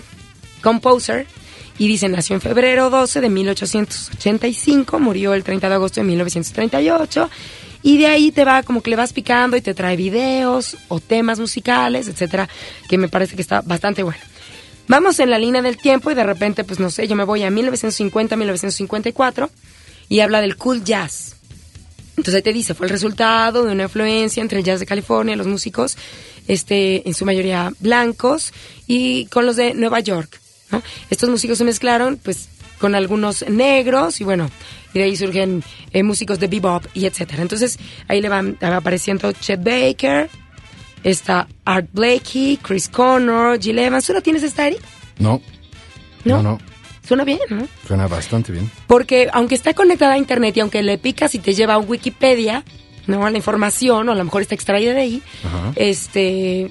Composer 0.62 1.26
y 1.78 1.88
dice 1.88 2.10
nació 2.10 2.36
en 2.36 2.42
febrero 2.42 2.90
12 2.90 3.22
de 3.22 3.30
1885, 3.30 5.00
murió 5.00 5.34
el 5.34 5.44
30 5.44 5.70
de 5.70 5.76
agosto 5.76 6.02
de 6.02 6.08
1938 6.08 7.30
y 7.82 7.98
de 7.98 8.08
ahí 8.08 8.32
te 8.32 8.44
va 8.44 8.64
como 8.64 8.82
que 8.82 8.90
le 8.90 8.98
vas 8.98 9.14
picando 9.14 9.56
y 9.56 9.62
te 9.62 9.74
trae 9.74 9.96
videos 9.96 10.78
o 10.90 11.00
temas 11.00 11.40
musicales, 11.40 12.10
etcétera, 12.10 12.50
que 12.90 12.98
me 12.98 13.08
parece 13.08 13.36
que 13.36 13.42
está 13.42 13.62
bastante 13.62 14.04
bueno. 14.04 14.20
Vamos 14.90 15.20
en 15.20 15.30
la 15.30 15.40
línea 15.40 15.62
del 15.62 15.78
tiempo 15.78 16.12
y 16.12 16.16
de 16.16 16.24
repente, 16.24 16.64
pues 16.64 16.80
no 16.80 16.90
sé, 16.90 17.08
yo 17.08 17.16
me 17.16 17.24
voy 17.24 17.44
a 17.44 17.52
1950, 17.52 18.36
1954 18.36 19.50
y 20.10 20.20
habla 20.20 20.42
del 20.42 20.58
cool 20.58 20.84
jazz. 20.84 21.36
Entonces 22.18 22.36
ahí 22.36 22.42
te 22.42 22.52
dice, 22.52 22.74
fue 22.74 22.88
el 22.88 22.92
resultado 22.92 23.64
de 23.64 23.72
una 23.72 23.84
influencia 23.84 24.42
entre 24.42 24.60
el 24.60 24.66
jazz 24.66 24.82
de 24.82 24.86
California, 24.86 25.38
los 25.38 25.48
músicos, 25.48 25.98
este, 26.48 27.08
en 27.08 27.14
su 27.14 27.24
mayoría 27.26 27.72
blancos, 27.80 28.52
y 28.88 29.28
con 29.28 29.46
los 29.46 29.56
de 29.56 29.74
Nueva 29.74 30.02
York. 30.02 30.42
Estos 31.10 31.30
músicos 31.30 31.58
se 31.58 31.64
mezclaron, 31.64 32.18
pues, 32.18 32.50
con 32.78 32.96
algunos 32.96 33.48
negros, 33.48 34.20
y 34.20 34.24
bueno, 34.26 34.50
y 34.94 35.00
de 35.00 35.06
ahí 35.06 35.16
surgen 35.16 35.64
eh, 35.92 36.04
músicos 36.04 36.40
de 36.40 36.48
bebop 36.48 36.86
y 36.94 37.06
etcétera. 37.06 37.42
Entonces 37.42 37.78
ahí 38.08 38.22
le 38.22 38.30
van 38.30 38.58
apareciendo 38.62 39.32
Chet 39.32 39.64
Baker, 39.64 40.30
está 41.04 41.48
Art 41.66 41.88
Blakey, 41.94 42.58
Chris 42.58 42.90
Connor, 42.90 43.60
Jill 43.60 43.80
Evans. 43.80 44.06
¿Tú 44.06 44.14
la 44.14 44.22
tienes 44.22 44.44
esta, 44.44 44.68
Eric? 44.68 44.82
No. 45.20 45.42
No, 46.26 46.42
no. 46.42 46.60
Suena 47.10 47.24
bien, 47.24 47.40
¿no? 47.50 47.68
Suena 47.88 48.06
bastante 48.06 48.52
bien. 48.52 48.70
Porque 48.86 49.30
aunque 49.34 49.56
está 49.56 49.74
conectada 49.74 50.14
a 50.14 50.18
internet 50.20 50.56
y 50.56 50.60
aunque 50.60 50.84
le 50.84 51.00
picas 51.00 51.34
y 51.34 51.40
te 51.40 51.56
lleva 51.56 51.74
a 51.74 51.80
Wikipedia, 51.80 52.64
¿no? 53.08 53.26
A 53.26 53.32
la 53.32 53.38
información, 53.38 54.08
o 54.08 54.12
a 54.12 54.16
lo 54.16 54.24
mejor 54.24 54.44
está 54.44 54.54
extraída 54.54 54.94
de 54.94 55.02
ahí, 55.02 55.24
este, 55.76 56.70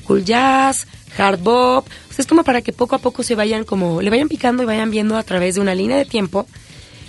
cool 0.06 0.26
jazz, 0.26 0.86
hard 1.18 1.40
bop. 1.40 1.88
es 2.18 2.28
como 2.28 2.44
para 2.44 2.62
que 2.62 2.74
poco 2.74 2.96
a 2.96 3.00
poco 3.00 3.24
se 3.24 3.36
vayan 3.36 3.64
como, 3.64 4.02
le 4.02 4.10
vayan 4.10 4.28
picando 4.28 4.64
y 4.64 4.66
vayan 4.66 4.92
viendo 4.92 5.16
a 5.18 5.24
través 5.24 5.56
de 5.56 5.62
una 5.62 5.76
línea 5.76 5.96
de 5.98 6.04
tiempo 6.06 6.46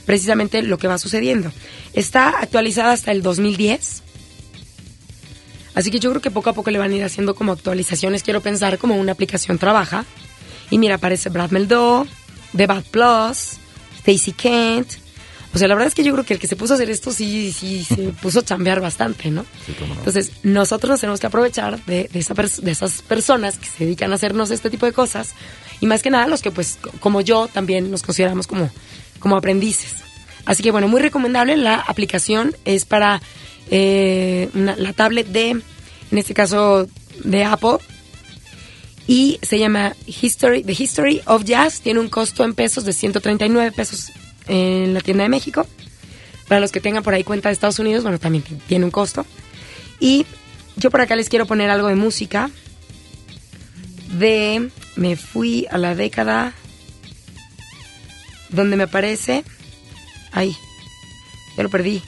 precisamente 0.06 0.62
lo 0.62 0.78
que 0.78 0.88
va 0.88 0.96
sucediendo. 0.96 1.52
Está 1.92 2.30
actualizada 2.40 2.92
hasta 2.92 3.12
el 3.12 3.22
2010. 3.22 4.02
Así 5.74 5.90
que 5.90 6.00
yo 6.00 6.08
creo 6.10 6.22
que 6.22 6.30
poco 6.30 6.48
a 6.48 6.52
poco 6.54 6.70
le 6.70 6.78
van 6.78 6.92
a 6.92 6.96
ir 6.96 7.04
haciendo 7.04 7.34
como 7.34 7.52
actualizaciones. 7.52 8.22
Quiero 8.22 8.40
pensar 8.40 8.78
como 8.78 8.96
una 8.96 9.12
aplicación 9.12 9.58
trabaja. 9.58 10.06
Y 10.70 10.78
mira, 10.78 10.94
aparece 10.94 11.28
Brad 11.28 11.50
Meldo, 11.50 12.06
The 12.56 12.66
Bad 12.66 12.84
Plus, 12.84 13.58
Stacy 13.98 14.32
Kent. 14.32 14.88
O 15.54 15.58
sea, 15.58 15.68
la 15.68 15.74
verdad 15.74 15.88
es 15.88 15.94
que 15.94 16.04
yo 16.04 16.12
creo 16.12 16.24
que 16.24 16.34
el 16.34 16.40
que 16.40 16.48
se 16.48 16.56
puso 16.56 16.74
a 16.74 16.76
hacer 16.76 16.90
esto 16.90 17.12
sí, 17.12 17.52
sí 17.52 17.84
se 17.84 17.96
puso 18.22 18.40
a 18.40 18.44
chambear 18.44 18.80
bastante, 18.80 19.30
¿no? 19.30 19.44
Entonces, 19.98 20.32
nosotros 20.42 20.90
nos 20.90 21.00
tenemos 21.00 21.20
que 21.20 21.26
aprovechar 21.26 21.82
de, 21.86 22.08
de, 22.12 22.18
esa 22.18 22.34
de 22.34 22.70
esas 22.70 23.02
personas 23.02 23.58
que 23.58 23.66
se 23.66 23.84
dedican 23.84 24.12
a 24.12 24.16
hacernos 24.16 24.50
este 24.50 24.70
tipo 24.70 24.86
de 24.86 24.92
cosas. 24.92 25.34
Y 25.80 25.86
más 25.86 26.02
que 26.02 26.10
nada, 26.10 26.26
los 26.26 26.42
que, 26.42 26.50
pues, 26.50 26.78
como 27.00 27.20
yo, 27.20 27.48
también 27.48 27.90
nos 27.90 28.02
consideramos 28.02 28.46
como 28.46 28.70
como 29.26 29.36
aprendices. 29.36 30.04
Así 30.44 30.62
que 30.62 30.70
bueno, 30.70 30.86
muy 30.86 31.00
recomendable. 31.00 31.56
La 31.56 31.74
aplicación 31.74 32.56
es 32.64 32.84
para 32.84 33.20
eh, 33.72 34.48
la 34.54 34.92
tablet 34.92 35.26
de, 35.26 35.50
en 35.50 35.62
este 36.12 36.32
caso, 36.32 36.86
de 37.24 37.42
Apple. 37.42 37.78
Y 39.08 39.40
se 39.42 39.58
llama 39.58 39.96
History, 40.06 40.62
The 40.62 40.76
History 40.78 41.22
of 41.26 41.42
Jazz. 41.42 41.80
Tiene 41.80 41.98
un 41.98 42.08
costo 42.08 42.44
en 42.44 42.54
pesos 42.54 42.84
de 42.84 42.92
139 42.92 43.72
pesos 43.72 44.12
en 44.46 44.94
la 44.94 45.00
tienda 45.00 45.24
de 45.24 45.28
México. 45.28 45.66
Para 46.46 46.60
los 46.60 46.70
que 46.70 46.78
tengan 46.78 47.02
por 47.02 47.12
ahí 47.12 47.24
cuenta 47.24 47.48
de 47.48 47.54
Estados 47.54 47.80
Unidos, 47.80 48.04
bueno, 48.04 48.20
también 48.20 48.44
tiene 48.68 48.84
un 48.84 48.92
costo. 48.92 49.26
Y 49.98 50.24
yo 50.76 50.92
por 50.92 51.00
acá 51.00 51.16
les 51.16 51.28
quiero 51.28 51.46
poner 51.46 51.68
algo 51.68 51.88
de 51.88 51.96
música. 51.96 52.48
De. 54.20 54.70
Me 54.94 55.16
fui 55.16 55.66
a 55.68 55.78
la 55.78 55.96
década 55.96 56.54
donde 58.50 58.76
me 58.76 58.84
aparece... 58.84 59.44
Ay, 60.32 60.56
ya 61.56 61.62
lo 61.62 61.70
perdí. 61.70 62.02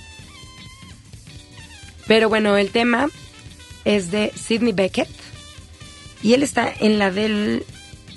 Pero 2.07 2.29
bueno, 2.29 2.57
el 2.57 2.71
tema 2.71 3.09
es 3.85 4.11
de 4.11 4.33
Sidney 4.35 4.73
Beckett. 4.73 5.09
Y 6.23 6.35
él 6.35 6.43
está 6.43 6.73
en 6.81 6.99
la 6.99 7.11
del 7.11 7.65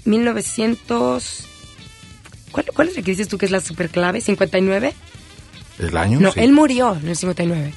1900... 0.06 1.48
¿Cuál, 2.52 2.66
cuál 2.74 2.88
es 2.90 2.96
la 2.98 3.02
que 3.02 3.12
dices 3.12 3.28
tú 3.28 3.38
que 3.38 3.46
es 3.46 3.52
la 3.52 3.62
super 3.62 3.90
clave? 3.90 4.20
¿59? 4.20 4.94
¿El 5.80 5.98
año? 5.98 6.20
No, 6.20 6.34
él 6.36 6.52
murió 6.52 6.98
en 7.02 7.08
el 7.08 7.16
59. 7.16 7.74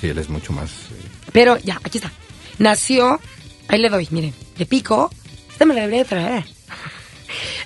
Sí, 0.00 0.08
él 0.08 0.18
es 0.18 0.28
mucho 0.28 0.52
más... 0.52 0.70
Eh, 0.70 1.08
Pero 1.32 1.56
ya, 1.58 1.80
aquí 1.82 1.98
está. 1.98 2.12
Nació... 2.58 3.20
Ahí 3.68 3.78
le 3.78 3.88
doy, 3.88 4.06
miren. 4.10 4.34
De 4.58 4.66
pico. 4.66 5.10
Esta 5.50 5.64
me 5.64 5.74
la 5.74 5.82
debería 5.82 6.04
traer. 6.04 6.44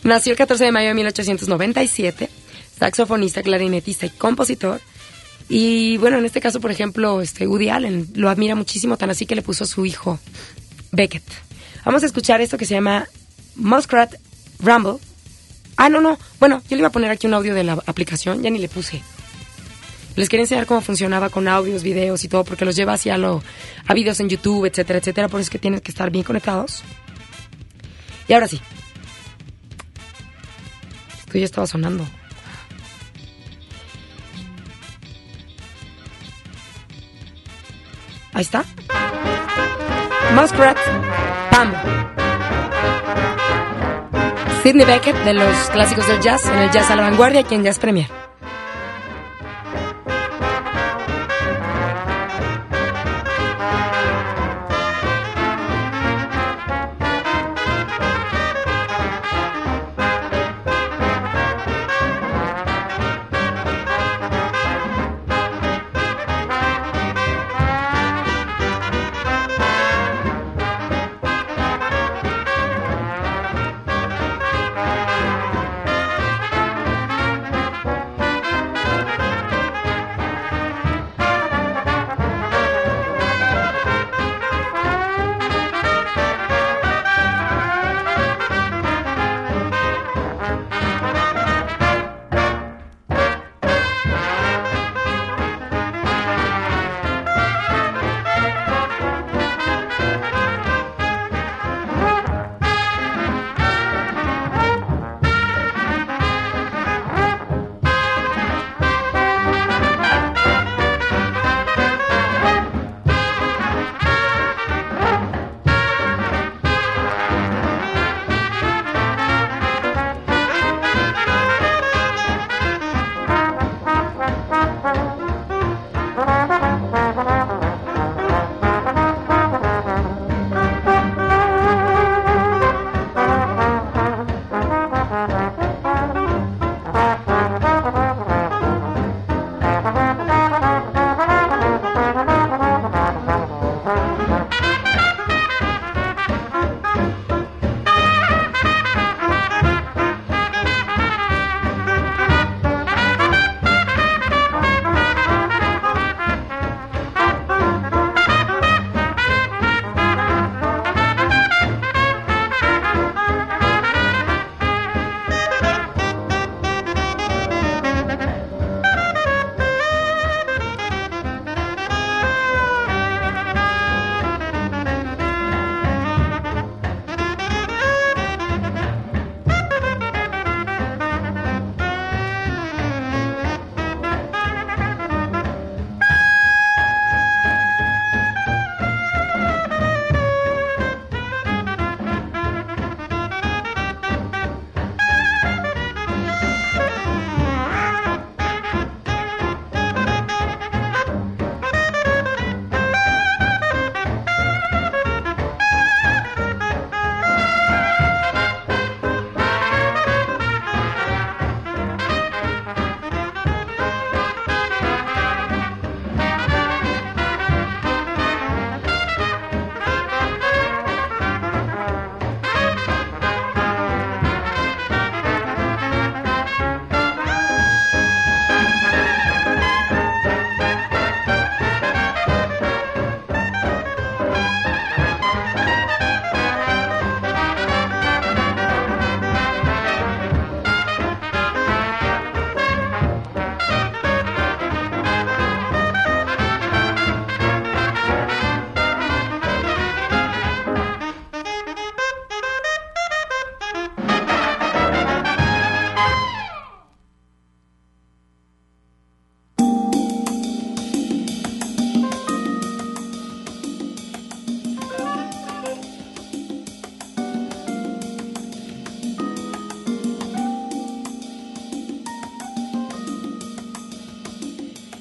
Nació 0.02 0.32
el 0.32 0.38
14 0.38 0.64
de 0.64 0.72
mayo 0.72 0.88
de 0.88 0.94
1897, 0.94 2.28
saxofonista, 2.78 3.42
clarinetista 3.42 4.06
y 4.06 4.10
compositor. 4.10 4.80
Y 5.48 5.96
bueno, 5.96 6.18
en 6.18 6.26
este 6.26 6.40
caso, 6.40 6.60
por 6.60 6.70
ejemplo, 6.70 7.20
este 7.22 7.46
Woody 7.46 7.70
Allen 7.70 8.08
lo 8.14 8.28
admira 8.28 8.54
muchísimo, 8.54 8.96
tan 8.96 9.10
así 9.10 9.26
que 9.26 9.34
le 9.34 9.42
puso 9.42 9.64
a 9.64 9.66
su 9.66 9.86
hijo 9.86 10.18
Beckett. 10.92 11.24
Vamos 11.84 12.02
a 12.02 12.06
escuchar 12.06 12.40
esto 12.40 12.58
que 12.58 12.66
se 12.66 12.74
llama 12.74 13.08
Muskrat 13.56 14.14
Rumble. 14.60 14.98
Ah, 15.76 15.88
no, 15.88 16.00
no. 16.00 16.18
Bueno, 16.38 16.62
yo 16.68 16.76
le 16.76 16.80
iba 16.80 16.88
a 16.88 16.92
poner 16.92 17.10
aquí 17.10 17.26
un 17.26 17.34
audio 17.34 17.54
de 17.54 17.64
la 17.64 17.78
aplicación, 17.86 18.42
ya 18.42 18.50
ni 18.50 18.58
le 18.58 18.68
puse. 18.68 19.02
Les 20.16 20.28
quería 20.28 20.42
enseñar 20.42 20.66
cómo 20.66 20.80
funcionaba 20.80 21.30
con 21.30 21.46
audios, 21.46 21.84
videos 21.84 22.24
y 22.24 22.28
todo, 22.28 22.44
porque 22.44 22.64
los 22.64 22.74
lleva 22.74 22.94
hacia 22.94 23.16
lo, 23.16 23.42
a 23.86 23.94
videos 23.94 24.18
en 24.18 24.28
YouTube, 24.28 24.66
etcétera, 24.66 24.98
etcétera. 24.98 25.28
Por 25.28 25.40
eso 25.40 25.46
es 25.46 25.50
que 25.50 25.60
tienen 25.60 25.80
que 25.80 25.92
estar 25.92 26.10
bien 26.10 26.24
conectados. 26.24 26.82
Y 28.26 28.32
ahora 28.32 28.48
sí, 28.48 28.60
esto 31.28 31.38
ya 31.38 31.44
estaba 31.44 31.66
sonando. 31.66 32.06
Ahí 38.32 38.42
está. 38.42 38.64
Muskrat 40.34 40.78
Pam. 41.50 41.72
Sidney 44.62 44.86
Beckett 44.86 45.16
de 45.24 45.34
los 45.34 45.54
clásicos 45.70 46.06
del 46.06 46.20
jazz 46.20 46.46
en 46.46 46.58
el 46.58 46.70
Jazz 46.70 46.90
a 46.90 46.96
la 46.96 47.02
Vanguardia 47.02 47.40
aquí 47.40 47.54
en 47.54 47.64
Jazz 47.64 47.78
Premier. 47.78 48.27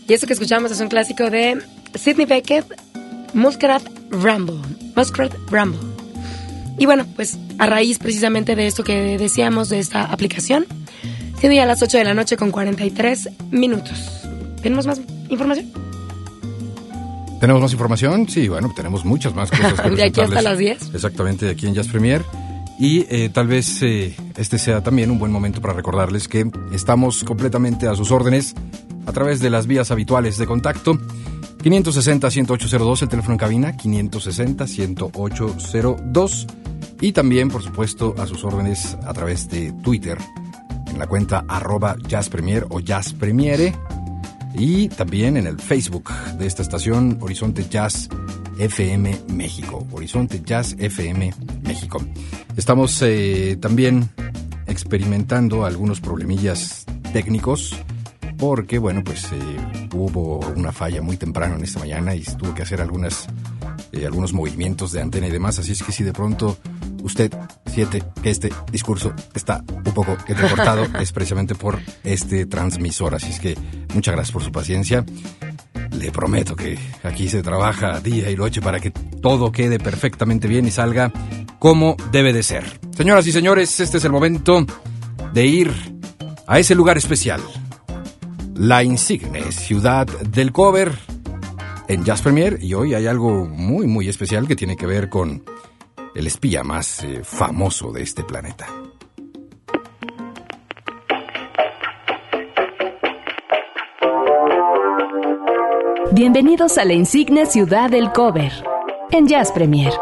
Y 0.08 0.14
eso 0.14 0.26
que 0.26 0.34
escuchamos 0.34 0.72
es 0.72 0.80
un 0.80 0.88
clásico 0.88 1.30
de 1.30 1.62
Sidney 1.96 2.26
Beckett, 2.26 2.66
Muskrat 3.34 3.84
Ramble. 4.10 4.56
Muskrat 4.96 5.34
Ramble. 5.52 5.80
Y 6.78 6.86
bueno, 6.86 7.06
pues 7.16 7.38
a 7.58 7.66
raíz 7.66 8.00
precisamente 8.00 8.56
de 8.56 8.68
esto 8.68 8.84
que 8.84 9.18
decíamos 9.18 9.68
de 9.70 9.80
esta 9.80 10.06
aplicación, 10.06 10.66
siendo 11.40 11.56
ya 11.56 11.66
las 11.66 11.82
8 11.82 11.98
de 11.98 12.04
la 12.06 12.14
noche 12.14 12.38
con 12.38 12.52
43 12.52 13.30
minutos. 13.52 14.22
¿Tenemos 14.62 14.88
más 14.88 15.02
información? 15.28 15.72
¿Tenemos 17.42 17.62
más 17.62 17.72
información? 17.74 18.30
Sí, 18.30 18.48
bueno, 18.48 18.72
tenemos 18.76 19.04
muchas 19.04 19.36
más 19.36 19.52
cosas 19.52 19.80
que 19.82 19.90
¿De 19.96 20.04
aquí 20.04 20.22
hasta 20.22 20.42
las 20.42 20.58
10? 20.58 20.94
Exactamente, 20.94 21.50
aquí 21.50 21.68
en 21.68 21.74
Jazz 21.74 21.88
Premier. 21.88 22.24
Y 22.80 23.06
eh, 23.10 23.30
tal 23.30 23.48
vez 23.48 23.82
eh, 23.82 24.16
este 24.38 24.60
sea 24.60 24.84
también 24.84 25.10
un 25.10 25.18
buen 25.18 25.32
momento 25.32 25.62
para 25.62 25.74
recordarles 25.74 26.28
que 26.28 26.50
estamos 26.72 27.24
completamente 27.24 27.88
a 27.88 27.96
sus 27.96 28.12
órdenes 28.12 28.54
a 29.08 29.12
través 29.14 29.40
de 29.40 29.50
las 29.50 29.66
vías 29.66 29.90
habituales 29.90 30.38
de 30.38 30.46
contacto. 30.46 31.00
560-10802, 31.64 33.02
el 33.02 33.10
teléfono 33.10 33.34
en 33.34 33.40
cabina, 33.40 33.76
560-10802. 33.76 36.46
Y 37.02 37.14
también, 37.14 37.50
por 37.50 37.64
supuesto, 37.64 38.14
a 38.18 38.28
sus 38.28 38.44
órdenes 38.44 38.96
a 39.06 39.14
través 39.14 39.50
de 39.50 39.72
Twitter, 39.84 40.20
en 40.88 41.00
la 41.00 41.08
cuenta 41.08 41.46
arroba 41.48 41.96
Jazz 42.08 42.30
Premier 42.30 42.68
o 42.70 42.80
Jazz 42.80 43.14
Premiere. 43.14 43.74
Y 44.54 44.90
también 44.90 45.36
en 45.38 45.48
el 45.48 45.60
Facebook 45.60 46.12
de 46.38 46.46
esta 46.46 46.62
estación, 46.62 47.18
Horizonte 47.22 47.66
Jazz 47.70 48.10
FM 48.60 49.18
México. 49.30 49.88
Horizonte 49.92 50.42
Jazz 50.44 50.76
FM 50.78 51.34
México. 51.64 52.02
Estamos 52.56 53.02
eh, 53.04 53.58
también 53.62 54.10
experimentando 54.66 55.64
algunos 55.66 56.02
problemillas 56.02 56.86
técnicos 57.14 57.78
porque, 58.38 58.78
bueno, 58.78 59.04
pues 59.04 59.32
eh, 59.32 59.88
hubo 59.94 60.40
una 60.56 60.72
falla 60.72 61.02
muy 61.02 61.18
temprano 61.18 61.56
en 61.56 61.64
esta 61.64 61.80
mañana 61.80 62.14
y 62.14 62.24
tuvo 62.24 62.54
que 62.54 62.62
hacer 62.62 62.82
algunas, 62.82 63.28
eh, 63.92 64.06
algunos 64.06 64.34
movimientos 64.34 64.92
de 64.92 65.02
antena 65.02 65.28
y 65.28 65.32
demás. 65.32 65.58
Así 65.60 65.72
es 65.72 65.84
que 65.84 65.92
si 65.92 66.04
de 66.04 66.14
pronto 66.14 66.58
usted 67.02 67.32
siente 67.74 68.04
que 68.22 68.30
este 68.30 68.52
discurso 68.72 69.14
está 69.34 69.64
un 69.68 69.94
poco 69.94 70.16
entrecortado, 70.28 70.86
es 71.00 71.12
precisamente 71.12 71.56
por 71.56 71.80
este 72.04 72.46
transmisor. 72.46 73.16
Así 73.16 73.32
es 73.32 73.40
que 73.40 73.58
muchas 73.94 74.14
gracias 74.14 74.34
por 74.34 74.44
su 74.44 74.52
paciencia. 74.52 75.04
Le 75.92 76.12
prometo 76.12 76.56
que 76.56 76.78
aquí 77.04 77.30
se 77.30 77.42
trabaja 77.42 78.00
día 78.02 78.30
y 78.30 78.36
noche 78.36 78.62
para 78.62 78.80
que 78.80 78.92
todo 78.92 79.52
quede 79.52 79.80
perfectamente 79.80 80.48
bien 80.48 80.68
y 80.68 80.72
salga 80.72 81.12
como 81.58 81.96
debe 82.12 82.34
de 82.34 82.44
ser. 82.44 82.80
Señoras 82.96 83.26
y 83.26 83.32
señores, 83.32 83.80
este 83.80 83.98
es 83.98 84.06
el 84.06 84.12
momento 84.12 84.64
de 85.34 85.46
ir 85.46 85.72
a 86.46 86.60
ese 86.60 86.76
lugar 86.76 86.98
especial. 86.98 87.42
La 88.60 88.82
insigne 88.82 89.52
ciudad 89.52 90.08
del 90.08 90.52
cover 90.52 90.92
en 91.88 92.04
Jazz 92.04 92.24
Premier 92.24 92.58
y 92.60 92.74
hoy 92.74 92.96
hay 92.96 93.06
algo 93.06 93.46
muy 93.46 93.86
muy 93.86 94.10
especial 94.10 94.48
que 94.48 94.56
tiene 94.56 94.76
que 94.76 94.88
ver 94.88 95.10
con 95.10 95.44
el 96.16 96.26
espía 96.26 96.64
más 96.64 97.04
eh, 97.04 97.22
famoso 97.24 97.92
de 97.92 98.02
este 98.02 98.24
planeta. 98.24 98.66
Bienvenidos 106.12 106.80
a 106.80 106.86
la 106.86 106.94
insigne 106.94 107.46
ciudad 107.46 107.92
del 107.92 108.12
cover 108.12 108.52
en 109.12 109.28
Jazz 109.28 109.52
Premier. 109.52 109.94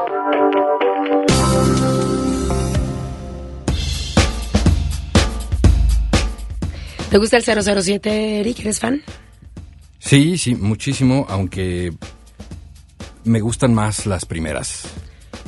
¿Te 7.16 7.20
gusta 7.20 7.38
el 7.38 7.44
007, 7.46 8.42
Eric? 8.42 8.60
¿Eres 8.60 8.82
fan? 8.82 9.02
Sí, 10.00 10.38
sí, 10.38 10.54
muchísimo, 10.54 11.26
aunque 11.30 11.94
me 13.24 13.40
gustan 13.40 13.74
más 13.74 14.06
las 14.06 14.26
primeras 14.26 14.84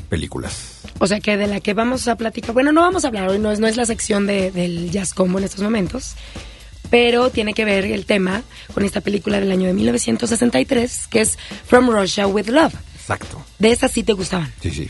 películas. 0.07 0.79
O 0.99 1.07
sea 1.07 1.19
que 1.19 1.35
de 1.35 1.45
la 1.47 1.59
que 1.59 1.73
vamos 1.73 2.07
a 2.07 2.15
platicar, 2.15 2.53
bueno, 2.53 2.71
no 2.71 2.79
vamos 2.79 3.03
a 3.03 3.09
hablar 3.09 3.27
hoy, 3.27 3.39
no 3.39 3.51
es, 3.51 3.59
no 3.59 3.67
es 3.67 3.75
la 3.75 3.85
sección 3.85 4.25
de- 4.27 4.49
del 4.51 4.91
jazz 4.91 5.13
combo 5.13 5.39
en 5.39 5.43
estos 5.43 5.61
momentos, 5.61 6.15
pero 6.89 7.31
tiene 7.31 7.53
que 7.53 7.65
ver 7.65 7.83
el 7.83 8.05
tema 8.05 8.43
con 8.73 8.85
esta 8.85 9.01
película 9.01 9.37
del 9.41 9.51
año 9.51 9.67
de 9.67 9.73
1963, 9.73 11.07
que 11.07 11.19
es 11.19 11.37
From 11.65 11.89
Russia 11.89 12.27
with 12.27 12.47
Love. 12.47 12.75
Exacto. 12.95 13.43
De 13.59 13.71
esas 13.73 13.91
sí 13.91 14.03
te 14.03 14.13
gustaban. 14.13 14.53
Sí, 14.61 14.71
sí. 14.71 14.89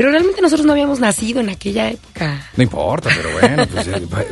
Pero 0.00 0.12
realmente 0.12 0.40
nosotros 0.40 0.64
no 0.64 0.72
habíamos 0.72 0.98
nacido 0.98 1.40
en 1.40 1.50
aquella 1.50 1.90
época. 1.90 2.48
No 2.56 2.62
importa, 2.62 3.10
pero 3.14 3.32
bueno, 3.38 3.66
pues, 3.70 3.86
eh, 3.86 4.00
va- 4.10 4.24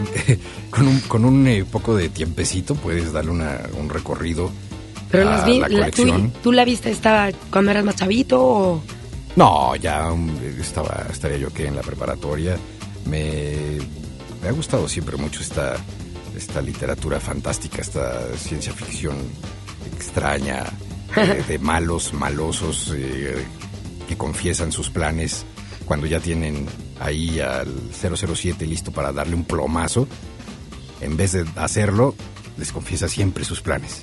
con 0.71 0.89
un, 0.89 1.01
con 1.01 1.25
un 1.27 1.47
eh, 1.47 1.63
poco 1.71 1.95
de 1.95 2.09
tiempecito 2.09 2.75
puedes 2.75 3.13
darle 3.13 3.33
una- 3.33 3.61
un 3.79 3.91
recorrido 3.91 4.51
Pero 5.11 5.29
a 5.29 5.33
las 5.33 5.45
vi, 5.45 5.59
la 5.61 5.69
la- 5.69 5.91
tú, 5.91 6.01
colección. 6.05 6.33
tú 6.43 6.53
la 6.53 6.65
viste 6.65 6.91
estaba 6.91 7.29
cuando 7.51 7.71
eras 7.71 7.85
más 7.85 7.97
chavito 7.97 8.43
o 8.43 8.83
No, 9.37 9.77
ya 9.77 10.11
um, 10.11 10.31
estaba, 10.59 11.05
estaría 11.13 11.37
yo 11.37 11.53
que 11.53 11.67
en 11.67 11.77
la 11.77 11.83
preparatoria. 11.83 12.57
Me, 13.05 13.53
me 14.43 14.49
ha 14.49 14.53
gustado 14.53 14.89
siempre 14.89 15.19
mucho 15.19 15.43
esta, 15.43 15.77
esta 16.35 16.63
literatura 16.63 17.21
fantástica, 17.21 17.83
esta 17.83 18.35
ciencia 18.39 18.73
ficción 18.73 19.17
extraña, 19.95 20.65
eh, 21.17 21.45
de 21.47 21.59
malos, 21.59 22.15
malosos, 22.15 22.91
eh, 22.97 23.45
que 24.09 24.17
confiesan 24.17 24.73
sus 24.73 24.89
planes 24.89 25.45
cuando 25.89 26.07
ya 26.07 26.21
tienen 26.21 26.67
ahí 27.01 27.41
al 27.41 27.73
007 27.93 28.67
listo 28.67 28.93
para 28.93 29.11
darle 29.11 29.35
un 29.35 29.45
plomazo. 29.45 30.07
En 31.01 31.17
vez 31.17 31.33
de 31.33 31.47
hacerlo, 31.57 32.15
les 32.59 32.71
confiesa 32.73 33.09
siempre 33.09 33.45
sus 33.45 33.63
planes. 33.63 34.03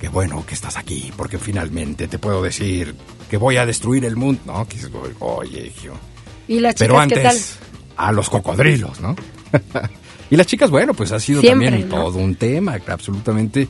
Qué 0.00 0.08
bueno 0.08 0.44
que 0.46 0.54
estás 0.54 0.76
aquí, 0.78 1.12
porque 1.16 1.38
finalmente 1.38 2.08
te 2.08 2.18
puedo 2.18 2.42
decir 2.42 2.94
que 3.30 3.36
voy 3.36 3.58
a 3.58 3.66
destruir 3.66 4.06
el 4.06 4.16
mundo. 4.16 4.40
No, 4.46 4.66
que 4.66 4.76
dices, 4.76 4.90
oye, 5.20 5.66
hijo. 5.66 5.94
y 6.48 6.58
las 6.60 6.74
chicas 6.74 6.88
Pero 6.88 7.08
qué 7.08 7.14
tal? 7.14 7.26
antes, 7.26 7.58
a 7.96 8.10
los 8.10 8.30
cocodrilos, 8.30 9.00
¿no? 9.00 9.14
y 10.30 10.36
las 10.36 10.46
chicas, 10.46 10.70
bueno, 10.70 10.94
pues 10.94 11.12
ha 11.12 11.20
sido 11.20 11.40
Siempre, 11.40 11.68
también 11.68 11.88
¿no? 11.88 11.96
todo 11.96 12.18
un 12.18 12.34
tema, 12.36 12.78
absolutamente. 12.86 13.68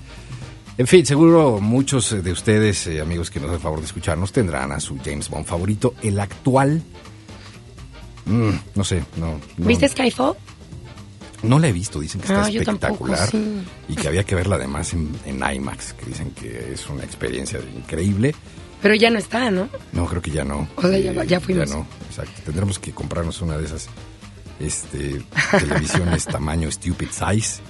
En 0.78 0.86
fin, 0.86 1.04
seguro 1.04 1.60
muchos 1.60 2.22
de 2.22 2.32
ustedes, 2.32 2.86
eh, 2.86 3.00
amigos 3.00 3.30
que 3.30 3.40
nos 3.40 3.50
hacen 3.50 3.60
favor 3.60 3.80
de 3.80 3.86
escucharnos, 3.86 4.32
tendrán 4.32 4.72
a 4.72 4.80
su 4.80 4.96
James 5.04 5.28
Bond 5.28 5.44
favorito, 5.44 5.94
el 6.02 6.18
actual. 6.20 6.82
Mm, 8.26 8.50
no 8.74 8.84
sé, 8.84 9.04
no. 9.16 9.40
no 9.58 9.66
¿Viste 9.66 9.88
Skyfall? 9.88 10.34
no 11.42 11.58
la 11.58 11.66
he 11.68 11.72
visto, 11.72 11.98
dicen 11.98 12.20
que 12.20 12.28
está 12.28 12.42
tampoco, 12.64 13.12
espectacular 13.12 13.28
sí. 13.28 13.62
y 13.88 13.96
que 13.96 14.06
había 14.06 14.22
que 14.22 14.36
verla 14.36 14.54
además 14.56 14.92
en, 14.92 15.12
en 15.26 15.42
IMAX, 15.56 15.92
que 15.94 16.06
dicen 16.06 16.30
que 16.30 16.72
es 16.74 16.88
una 16.88 17.02
experiencia 17.02 17.58
increíble. 17.76 18.32
Pero 18.80 18.94
ya 18.94 19.10
no 19.10 19.18
está, 19.18 19.50
¿no? 19.50 19.68
No, 19.92 20.06
creo 20.06 20.22
que 20.22 20.30
ya 20.30 20.44
no. 20.44 20.68
O 20.76 20.82
sea, 20.82 20.96
ya- 20.98 21.24
ya 21.24 21.40
fuimos. 21.40 21.68
no, 21.70 21.84
exacto. 22.08 22.42
Tendremos 22.44 22.78
que 22.78 22.92
comprarnos 22.92 23.40
una 23.42 23.58
de 23.58 23.64
esas 23.64 23.88
este, 24.60 25.20
televisiones 25.58 26.24
tamaño 26.26 26.70
stupid 26.70 27.08
size, 27.10 27.60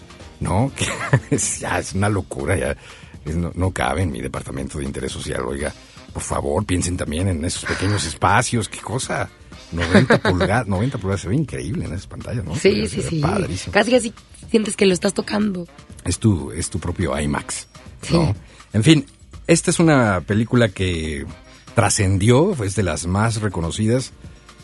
¿no? 0.41 0.71
Que 0.77 0.87
es, 1.35 1.61
ya 1.61 1.79
es 1.79 1.95
una 1.95 2.11
locura, 2.11 2.57
ya 2.59 2.77
es- 3.25 3.37
no, 3.37 3.53
no 3.55 3.71
cabe 3.71 4.03
en 4.03 4.13
mi 4.13 4.21
departamento 4.21 4.79
de 4.79 4.85
interés 4.85 5.13
social. 5.13 5.43
Oiga, 5.47 5.73
por 6.13 6.23
favor, 6.23 6.63
piensen 6.67 6.99
también 6.99 7.29
en 7.29 7.43
esos 7.45 7.65
pequeños 7.65 8.05
espacios, 8.05 8.69
qué 8.69 8.81
cosa. 8.81 9.31
90 9.73 10.19
pulgadas, 10.23 10.67
90 10.67 10.99
pulgadas, 10.99 11.21
se 11.23 11.29
ve 11.29 11.37
increíble 11.37 11.87
en 11.87 11.93
esas 11.93 12.07
pantallas, 12.07 12.45
¿no? 12.45 12.55
Sí, 12.55 12.87
sí, 12.89 13.03
sí. 13.03 13.21
Padrísimo. 13.21 13.73
Casi 13.73 13.91
casi 13.91 14.15
sientes 14.51 14.77
que 14.77 14.87
lo 14.87 14.95
estás 14.95 15.15
tocando. 15.15 15.67
Es 16.05 16.19
tu, 16.19 16.53
es 16.53 16.71
tu 16.71 16.79
propio 16.79 17.19
IMAX. 17.19 17.69
¿no? 18.11 18.35
En 18.73 18.83
fin, 18.83 19.07
esta 19.47 19.71
es 19.71 19.79
una 19.79 20.21
película 20.21 20.69
que 20.69 21.27
trascendió, 21.75 22.53
es 22.65 22.75
de 22.75 22.83
las 22.83 23.07
más 23.07 23.41
reconocidas 23.41 24.13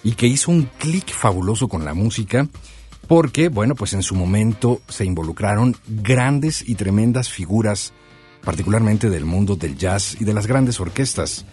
y 0.02 0.12
que 0.12 0.26
hizo 0.26 0.50
un 0.50 0.68
clic 0.78 1.10
fabuloso 1.10 1.68
con 1.68 1.84
la 1.84 1.94
música 1.94 2.48
porque, 3.08 3.48
bueno, 3.48 3.74
pues 3.74 3.94
en 3.94 4.02
su 4.02 4.14
momento 4.14 4.82
se 4.86 5.06
involucraron 5.06 5.74
grandes 5.86 6.68
y 6.68 6.74
tremendas 6.74 7.30
figuras, 7.30 7.94
particularmente 8.44 9.08
del 9.08 9.24
mundo 9.24 9.56
del 9.56 9.76
jazz 9.78 10.20
y 10.20 10.24
de 10.24 10.34
las 10.34 10.46
grandes 10.46 10.78
orquestas. 10.78 11.46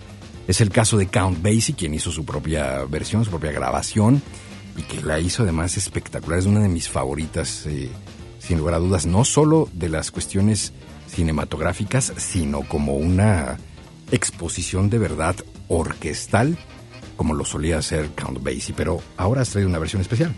Es 0.48 0.62
el 0.62 0.70
caso 0.70 0.98
de 0.98 1.08
Count 1.08 1.42
Basie, 1.42 1.74
quien 1.76 1.94
hizo 1.94 2.12
su 2.12 2.24
propia 2.26 2.84
versión, 2.86 3.26
su 3.26 3.32
propia 3.32 3.52
grabación, 3.52 4.22
y 4.78 4.84
que 4.84 5.02
la 5.02 5.20
hizo 5.20 5.44
además 5.44 5.78
espectacular. 5.78 6.40
Es 6.40 6.46
una 6.46 6.60
de 6.62 6.70
mis 6.70 6.88
favoritas, 6.90 7.66
eh, 7.66 7.90
sin 8.40 8.60
lugar 8.60 8.76
a 8.76 8.80
dudas, 8.80 9.06
no 9.06 9.26
solo 9.26 9.68
de 9.74 9.90
las 9.90 10.12
cuestiones 10.12 10.74
cinematográficas, 11.08 12.14
sino 12.18 12.62
como 12.62 12.96
una 12.96 13.58
exposición 14.12 14.90
de 14.90 15.00
verdad 15.00 15.36
orquestal, 15.68 16.58
como 17.16 17.34
lo 17.34 17.44
solía 17.46 17.80
hacer 17.80 18.10
Count 18.16 18.44
Basie. 18.44 18.76
Pero 18.78 19.02
ahora 19.18 19.42
has 19.42 19.50
traído 19.50 19.70
una 19.70 19.80
versión 19.80 20.02
especial. 20.02 20.34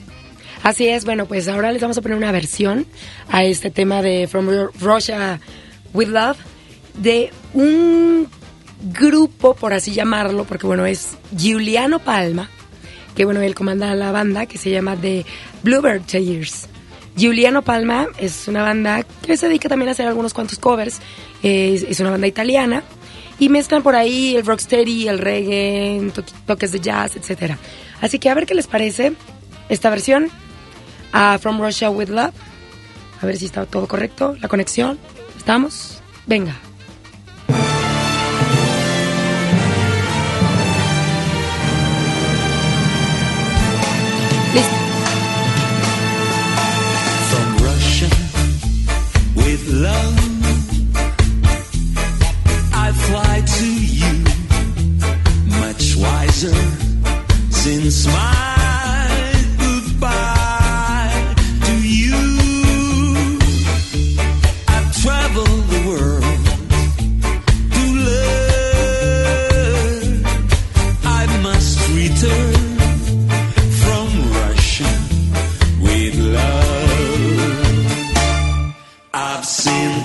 Así 0.64 0.88
es, 0.88 1.04
bueno, 1.06 1.26
pues 1.26 1.48
ahora 1.50 1.72
les 1.72 1.82
vamos 1.82 1.98
a 1.98 2.02
poner 2.02 2.18
una 2.18 2.32
versión 2.32 2.86
a 3.30 3.44
este 3.44 3.70
tema 3.72 4.02
de 4.02 4.28
From 4.28 4.48
Ru- 4.48 4.72
Russia 4.80 5.40
with 5.94 6.08
Love 6.08 6.38
de 6.96 7.32
un 7.54 8.28
grupo, 8.82 9.56
por 9.56 9.74
así 9.74 9.92
llamarlo, 9.94 10.44
porque 10.46 10.68
bueno, 10.68 10.86
es 10.86 11.18
Giuliano 11.36 12.00
Palma, 12.00 12.50
que 13.16 13.26
bueno, 13.26 13.42
él 13.42 13.56
comanda 13.56 13.94
la 13.96 14.12
banda 14.12 14.46
que 14.46 14.58
se 14.58 14.70
llama 14.70 14.96
The 14.96 15.26
Bluebird 15.64 16.04
Tears. 16.06 16.68
Giuliano 17.16 17.64
Palma 17.64 18.08
es 18.20 18.48
una 18.48 18.62
banda 18.62 19.04
que 19.26 19.38
se 19.38 19.48
dedica 19.48 19.68
también 19.70 19.90
a 19.90 19.94
hacer 19.94 20.08
algunos 20.08 20.36
cuantos 20.36 20.60
covers 20.60 21.00
Es, 21.42 21.82
es 21.84 22.00
una 22.00 22.12
banda 22.12 22.28
italiana. 22.28 22.84
Y 23.40 23.50
mezclan 23.50 23.84
por 23.84 23.96
ahí 23.96 24.36
el 24.36 24.46
rocksteady, 24.46 25.08
el 25.08 25.20
reggae, 25.20 26.12
to- 26.14 26.24
toques 26.48 26.72
de 26.72 26.80
jazz, 26.80 27.16
etcétera. 27.16 27.58
Así 28.02 28.18
que 28.20 28.30
a 28.30 28.34
ver 28.34 28.46
qué 28.48 28.56
les 28.56 28.66
parece 28.68 29.14
esta 29.70 29.90
versión 29.92 30.30
a 31.12 31.38
From 31.40 31.60
Russia 31.62 31.90
with 31.92 32.10
Love. 32.10 32.34
A 33.22 33.26
ver 33.26 33.38
si 33.38 33.46
está 33.46 33.66
todo 33.68 33.88
correcto, 33.88 34.36
la 34.42 34.48
conexión. 34.48 34.98
¿Estamos? 35.38 36.00
Venga. 36.26 36.56
Love. 49.78 50.18
I 52.74 52.92
fly 52.92 53.42
to 53.58 53.70
you, 54.00 54.14
much 55.60 55.96
wiser 55.96 56.56
since 57.52 58.08
my 58.08 58.47
I've 79.20 79.44
seen 79.46 79.97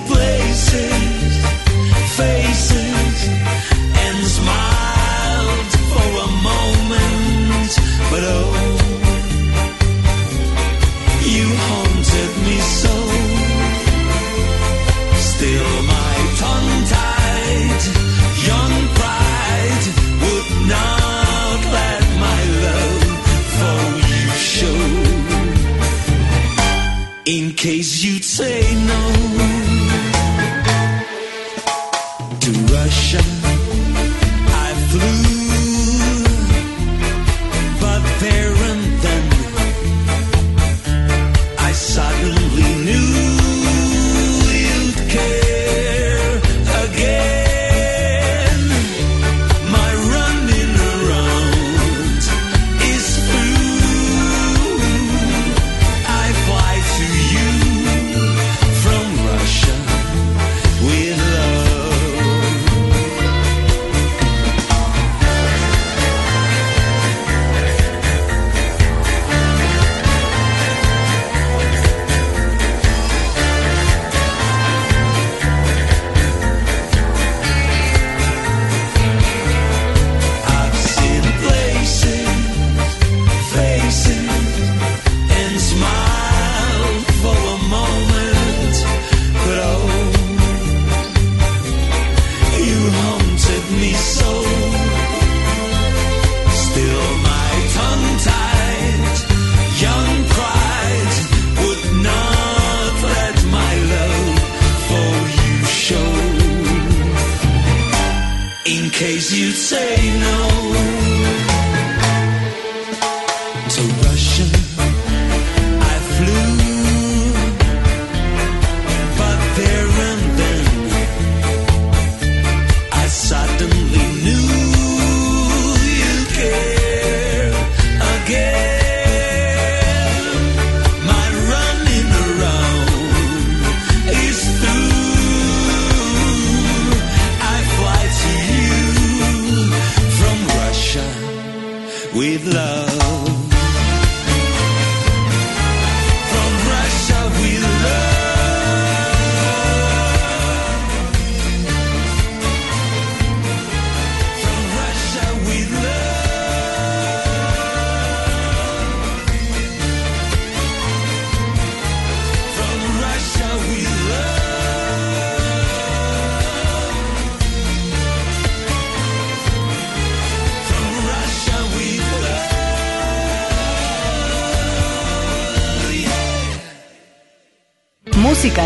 say 109.53 109.92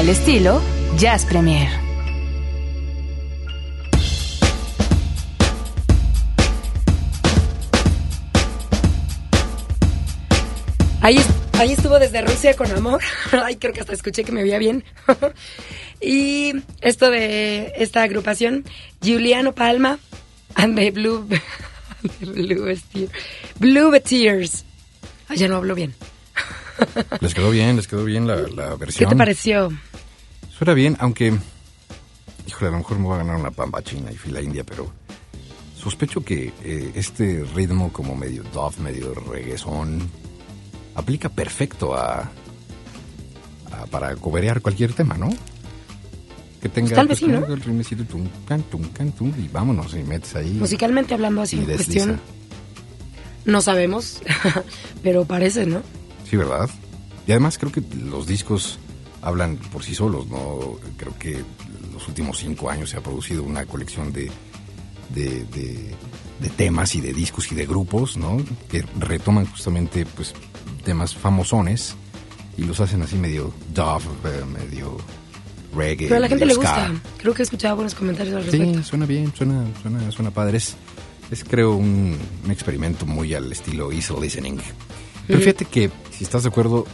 al 0.08 0.12
estilo 0.12 0.62
Jazz 0.98 1.26
Premier. 1.26 1.68
Ahí, 11.02 11.18
ahí 11.54 11.72
estuvo 11.74 12.00
desde 12.00 12.22
Rusia 12.22 12.56
con 12.56 12.72
amor. 12.72 13.02
Ay, 13.32 13.58
creo 13.58 13.74
que 13.74 13.82
hasta 13.82 13.94
escuché 13.94 14.24
que 14.24 14.32
me 14.32 14.44
veía 14.44 14.58
bien. 14.58 14.84
y 16.02 16.54
esto 16.82 17.10
de 17.12 17.74
esta 17.78 18.04
agrupación, 18.04 18.64
Giuliano 19.02 19.54
Palma 19.54 20.00
and 20.56 20.76
the 20.78 20.92
Blue, 20.92 21.28
the 22.20 22.26
Blue, 22.26 22.72
Steer- 22.76 23.10
Blue 23.60 24.00
Tears. 24.00 24.64
Ay, 25.28 25.38
ya 25.38 25.48
no 25.48 25.58
hablo 25.58 25.76
bien. 25.76 25.94
Les 27.22 27.34
quedó 27.34 27.50
bien, 27.50 27.76
les 27.76 27.88
quedó 27.88 28.04
bien 28.06 28.28
la, 28.28 28.36
la 28.36 28.70
¿Qué 28.72 28.76
versión. 28.78 29.10
te 29.10 29.16
pareció? 29.16 29.70
Suena 30.58 30.74
bien, 30.74 30.98
aunque. 31.00 31.38
Híjole, 32.48 32.70
a 32.70 32.72
lo 32.72 32.78
mejor 32.78 32.98
me 33.00 33.06
voy 33.06 33.16
a 33.16 33.18
ganar 33.18 33.36
una 33.36 33.52
pamba 33.52 33.82
china 33.84 34.12
y 34.12 34.18
fila 34.18 34.42
india, 34.42 34.64
pero. 34.64 34.92
Sospecho 35.76 36.22
que 36.26 36.52
eh, 36.64 36.92
este 36.96 37.46
ritmo 37.56 37.94
como 37.94 38.16
medio 38.16 38.44
dove, 38.52 38.76
medio 38.82 39.14
reggaezón, 39.14 40.10
aplica 40.96 41.30
perfecto 41.30 41.96
a, 41.96 42.30
a- 43.72 43.86
para 43.90 44.16
coberear 44.16 44.60
cualquier 44.62 44.94
tema, 44.94 45.16
¿no? 45.18 45.30
Que 46.62 46.68
tenga 46.70 46.88
Pues 46.90 46.96
tal 46.96 47.08
vez 47.08 47.20
sí, 47.20 47.28
¿no? 47.28 47.46
el 47.46 47.62
ritmecito, 47.62 48.04
tum, 48.06 48.28
can, 48.48 48.64
tum, 48.64 48.82
can, 48.92 49.12
tum, 49.12 49.32
y 49.38 49.48
vámonos 49.48 49.94
y 49.94 50.00
metes 50.04 50.36
ahí. 50.36 50.50
Musicalmente 50.54 51.14
hablando 51.14 51.44
así 51.44 51.58
y 51.58 51.60
en 51.60 51.66
cuestión, 51.68 52.20
no 53.46 53.62
sabemos, 53.62 54.20
pero 55.04 55.26
parece, 55.26 55.68
¿no? 55.68 55.84
Sí, 56.30 56.36
¿verdad? 56.38 56.70
Y 57.28 57.32
además 57.32 57.58
creo 57.60 57.72
que 57.72 57.84
los 58.04 58.26
discos 58.26 58.80
hablan 59.28 59.58
por 59.58 59.84
sí 59.84 59.94
solos, 59.94 60.28
¿no? 60.28 60.78
Creo 60.98 61.18
que 61.20 61.44
los 61.94 62.08
últimos 62.08 62.38
cinco 62.40 62.70
años 62.70 62.90
se 62.90 62.98
ha 62.98 63.02
producido 63.02 63.44
una 63.44 63.66
colección 63.66 64.12
de, 64.14 64.32
de, 65.14 65.44
de- 65.46 65.96
de 66.40 66.50
temas 66.50 66.94
y 66.94 67.02
de 67.02 67.14
discos 67.14 67.52
y 67.52 67.56
de 67.56 67.66
grupos, 67.66 68.16
¿no? 68.16 68.38
Que 68.70 68.86
retoman 69.00 69.48
justamente, 69.48 70.06
pues, 70.06 70.34
temas 70.86 71.16
famosones 71.16 71.96
y 72.58 72.64
los 72.64 72.80
hacen 72.80 73.02
así 73.02 73.16
medio 73.16 73.52
dove, 73.74 74.06
eh, 74.26 74.44
medio 74.46 74.98
reggae. 75.76 76.06
Pero 76.08 76.18
a 76.18 76.20
la 76.20 76.28
gente 76.30 76.46
le 76.46 76.54
gusta. 76.54 76.92
Creo 77.18 77.34
que 77.34 77.42
he 77.42 77.46
escuchado 77.46 77.76
buenos 77.76 77.96
comentarios 77.96 78.36
al 78.36 78.44
Sí, 78.52 78.58
respecto. 78.60 78.84
suena 78.84 79.06
bien, 79.08 79.34
suena, 79.36 79.66
suena, 79.82 80.12
suena 80.12 80.30
padre. 80.32 80.58
Es, 80.58 80.76
es, 81.32 81.44
creo, 81.44 81.76
un, 81.76 82.16
un 82.46 82.52
experimento 82.52 83.06
muy 83.08 83.34
al 83.34 83.52
estilo 83.52 83.92
easy 83.92 84.14
listening. 84.22 84.58
Pero 85.26 85.40
Ujú. 85.40 85.44
fíjate 85.46 85.66
que, 85.66 85.90
si 86.12 86.24
estás 86.24 86.44
de 86.44 86.50
acuerdo, 86.50 86.86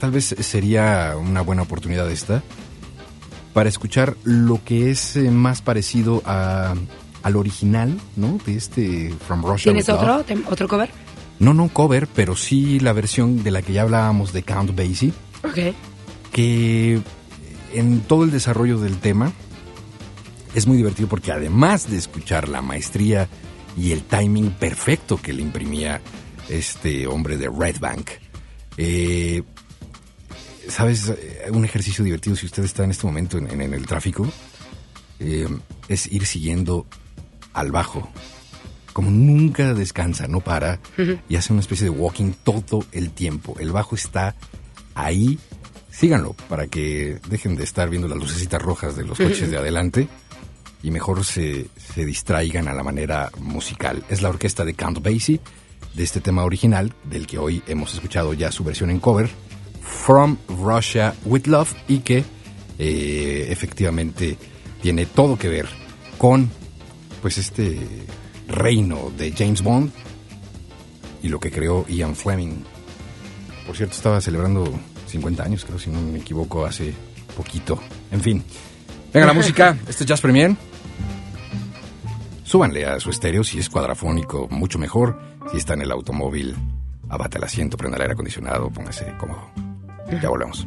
tal 0.00 0.10
vez 0.10 0.34
sería 0.40 1.14
una 1.20 1.42
buena 1.42 1.62
oportunidad 1.62 2.10
esta 2.10 2.42
para 3.52 3.68
escuchar 3.68 4.16
lo 4.24 4.64
que 4.64 4.90
es 4.90 5.16
eh, 5.16 5.30
más 5.30 5.60
parecido 5.62 6.22
a, 6.24 6.74
al 7.22 7.36
original, 7.36 7.96
¿no? 8.16 8.38
De 8.46 8.56
este 8.56 9.14
From 9.26 9.42
Russia. 9.42 9.72
¿Tienes 9.72 9.88
with 9.88 9.94
otro, 9.94 10.24
otro 10.50 10.68
cover? 10.68 10.90
No, 11.38 11.54
no 11.54 11.68
cover, 11.68 12.06
pero 12.08 12.34
sí 12.34 12.80
la 12.80 12.92
versión 12.92 13.42
de 13.42 13.50
la 13.50 13.62
que 13.62 13.72
ya 13.74 13.82
hablábamos 13.82 14.32
de 14.32 14.42
Count 14.42 14.74
Basie 14.76 15.12
Ok. 15.42 15.74
que 16.32 17.00
en 17.72 18.00
todo 18.00 18.24
el 18.24 18.30
desarrollo 18.30 18.78
del 18.78 18.98
tema 18.98 19.32
es 20.54 20.66
muy 20.66 20.76
divertido 20.76 21.08
porque 21.08 21.32
además 21.32 21.90
de 21.90 21.96
escuchar 21.96 22.48
la 22.48 22.62
maestría 22.62 23.28
y 23.76 23.92
el 23.92 24.02
timing 24.02 24.50
perfecto 24.50 25.16
que 25.20 25.32
le 25.32 25.42
imprimía 25.42 26.00
este 26.48 27.06
hombre 27.06 27.36
de 27.36 27.48
Red 27.48 27.78
Bank, 27.80 28.10
eh, 28.76 29.42
¿sabes? 30.68 31.08
Eh, 31.08 31.48
Un 31.50 31.64
ejercicio 31.64 32.04
divertido 32.04 32.36
si 32.36 32.46
usted 32.46 32.64
está 32.64 32.84
en 32.84 32.90
este 32.90 33.06
momento 33.06 33.38
en, 33.38 33.50
en- 33.50 33.60
en 33.62 33.74
el 33.74 33.86
tráfico 33.86 34.30
eh, 35.18 35.48
es 35.88 36.10
ir 36.12 36.26
siguiendo 36.26 36.86
al 37.52 37.72
bajo. 37.72 38.10
Como 38.92 39.10
nunca 39.10 39.72
descansa, 39.74 40.26
no 40.26 40.40
para 40.40 40.80
y 41.28 41.36
hace 41.36 41.52
una 41.52 41.60
especie 41.60 41.84
de 41.84 41.90
walking 41.90 42.32
todo 42.42 42.84
el 42.92 43.10
tiempo. 43.10 43.56
El 43.60 43.70
bajo 43.72 43.94
está 43.94 44.34
ahí. 44.94 45.38
Síganlo 45.90 46.34
para 46.48 46.66
que 46.66 47.20
dejen 47.28 47.56
de 47.56 47.64
estar 47.64 47.88
viendo 47.88 48.08
las 48.08 48.18
lucecitas 48.18 48.60
rojas 48.62 48.96
de 48.96 49.04
los 49.04 49.18
coches 49.18 49.50
de 49.50 49.56
adelante 49.58 50.08
y 50.82 50.90
mejor 50.90 51.24
se, 51.24 51.66
se 51.94 52.04
distraigan 52.04 52.68
a 52.68 52.74
la 52.74 52.82
manera 52.82 53.30
musical. 53.38 54.02
Es 54.08 54.22
la 54.22 54.28
orquesta 54.30 54.64
de 54.64 54.74
Count 54.74 55.02
Basie 55.02 55.40
de 55.94 56.02
este 56.04 56.20
tema 56.20 56.44
original, 56.44 56.94
del 57.04 57.26
que 57.26 57.38
hoy 57.38 57.62
hemos 57.66 57.92
escuchado 57.94 58.32
ya 58.34 58.50
su 58.52 58.62
versión 58.64 58.90
en 58.90 59.00
cover, 59.00 59.28
From 59.80 60.38
Russia 60.48 61.14
with 61.24 61.46
Love, 61.46 61.74
y 61.88 61.98
que 62.00 62.24
eh, 62.78 63.46
efectivamente 63.50 64.36
tiene 64.82 65.06
todo 65.06 65.38
que 65.38 65.48
ver 65.48 65.66
con 66.18 66.50
pues 67.20 67.38
este 67.38 67.78
reino 68.48 69.12
de 69.16 69.32
James 69.32 69.62
Bond 69.62 69.90
y 71.22 71.28
lo 71.28 71.38
que 71.38 71.50
creó 71.50 71.86
Ian 71.88 72.16
Fleming. 72.16 72.64
Por 73.66 73.76
cierto, 73.76 73.94
estaba 73.94 74.20
celebrando 74.20 74.72
50 75.06 75.42
años, 75.42 75.64
creo, 75.64 75.78
si 75.78 75.90
no 75.90 76.00
me 76.00 76.18
equivoco, 76.18 76.64
hace 76.64 76.94
poquito. 77.36 77.78
En 78.10 78.20
fin. 78.20 78.42
Venga 79.12 79.26
la 79.26 79.32
música, 79.32 79.76
este 79.88 80.04
es 80.04 80.08
Jazz 80.08 80.20
Premier. 80.20 80.54
Súbanle 82.44 82.86
a 82.86 82.98
su 82.98 83.10
estéreo 83.10 83.44
si 83.44 83.58
es 83.58 83.68
cuadrafónico, 83.68 84.48
mucho 84.50 84.78
mejor. 84.78 85.20
Si 85.52 85.58
está 85.58 85.74
en 85.74 85.82
el 85.82 85.92
automóvil, 85.92 86.56
abate 87.08 87.38
el 87.38 87.44
asiento, 87.44 87.76
prenda 87.76 87.96
el 87.96 88.02
aire 88.02 88.14
acondicionado, 88.14 88.70
póngase 88.70 89.14
cómodo. 89.18 89.69
Ya 90.18 90.28
volvemos. 90.28 90.66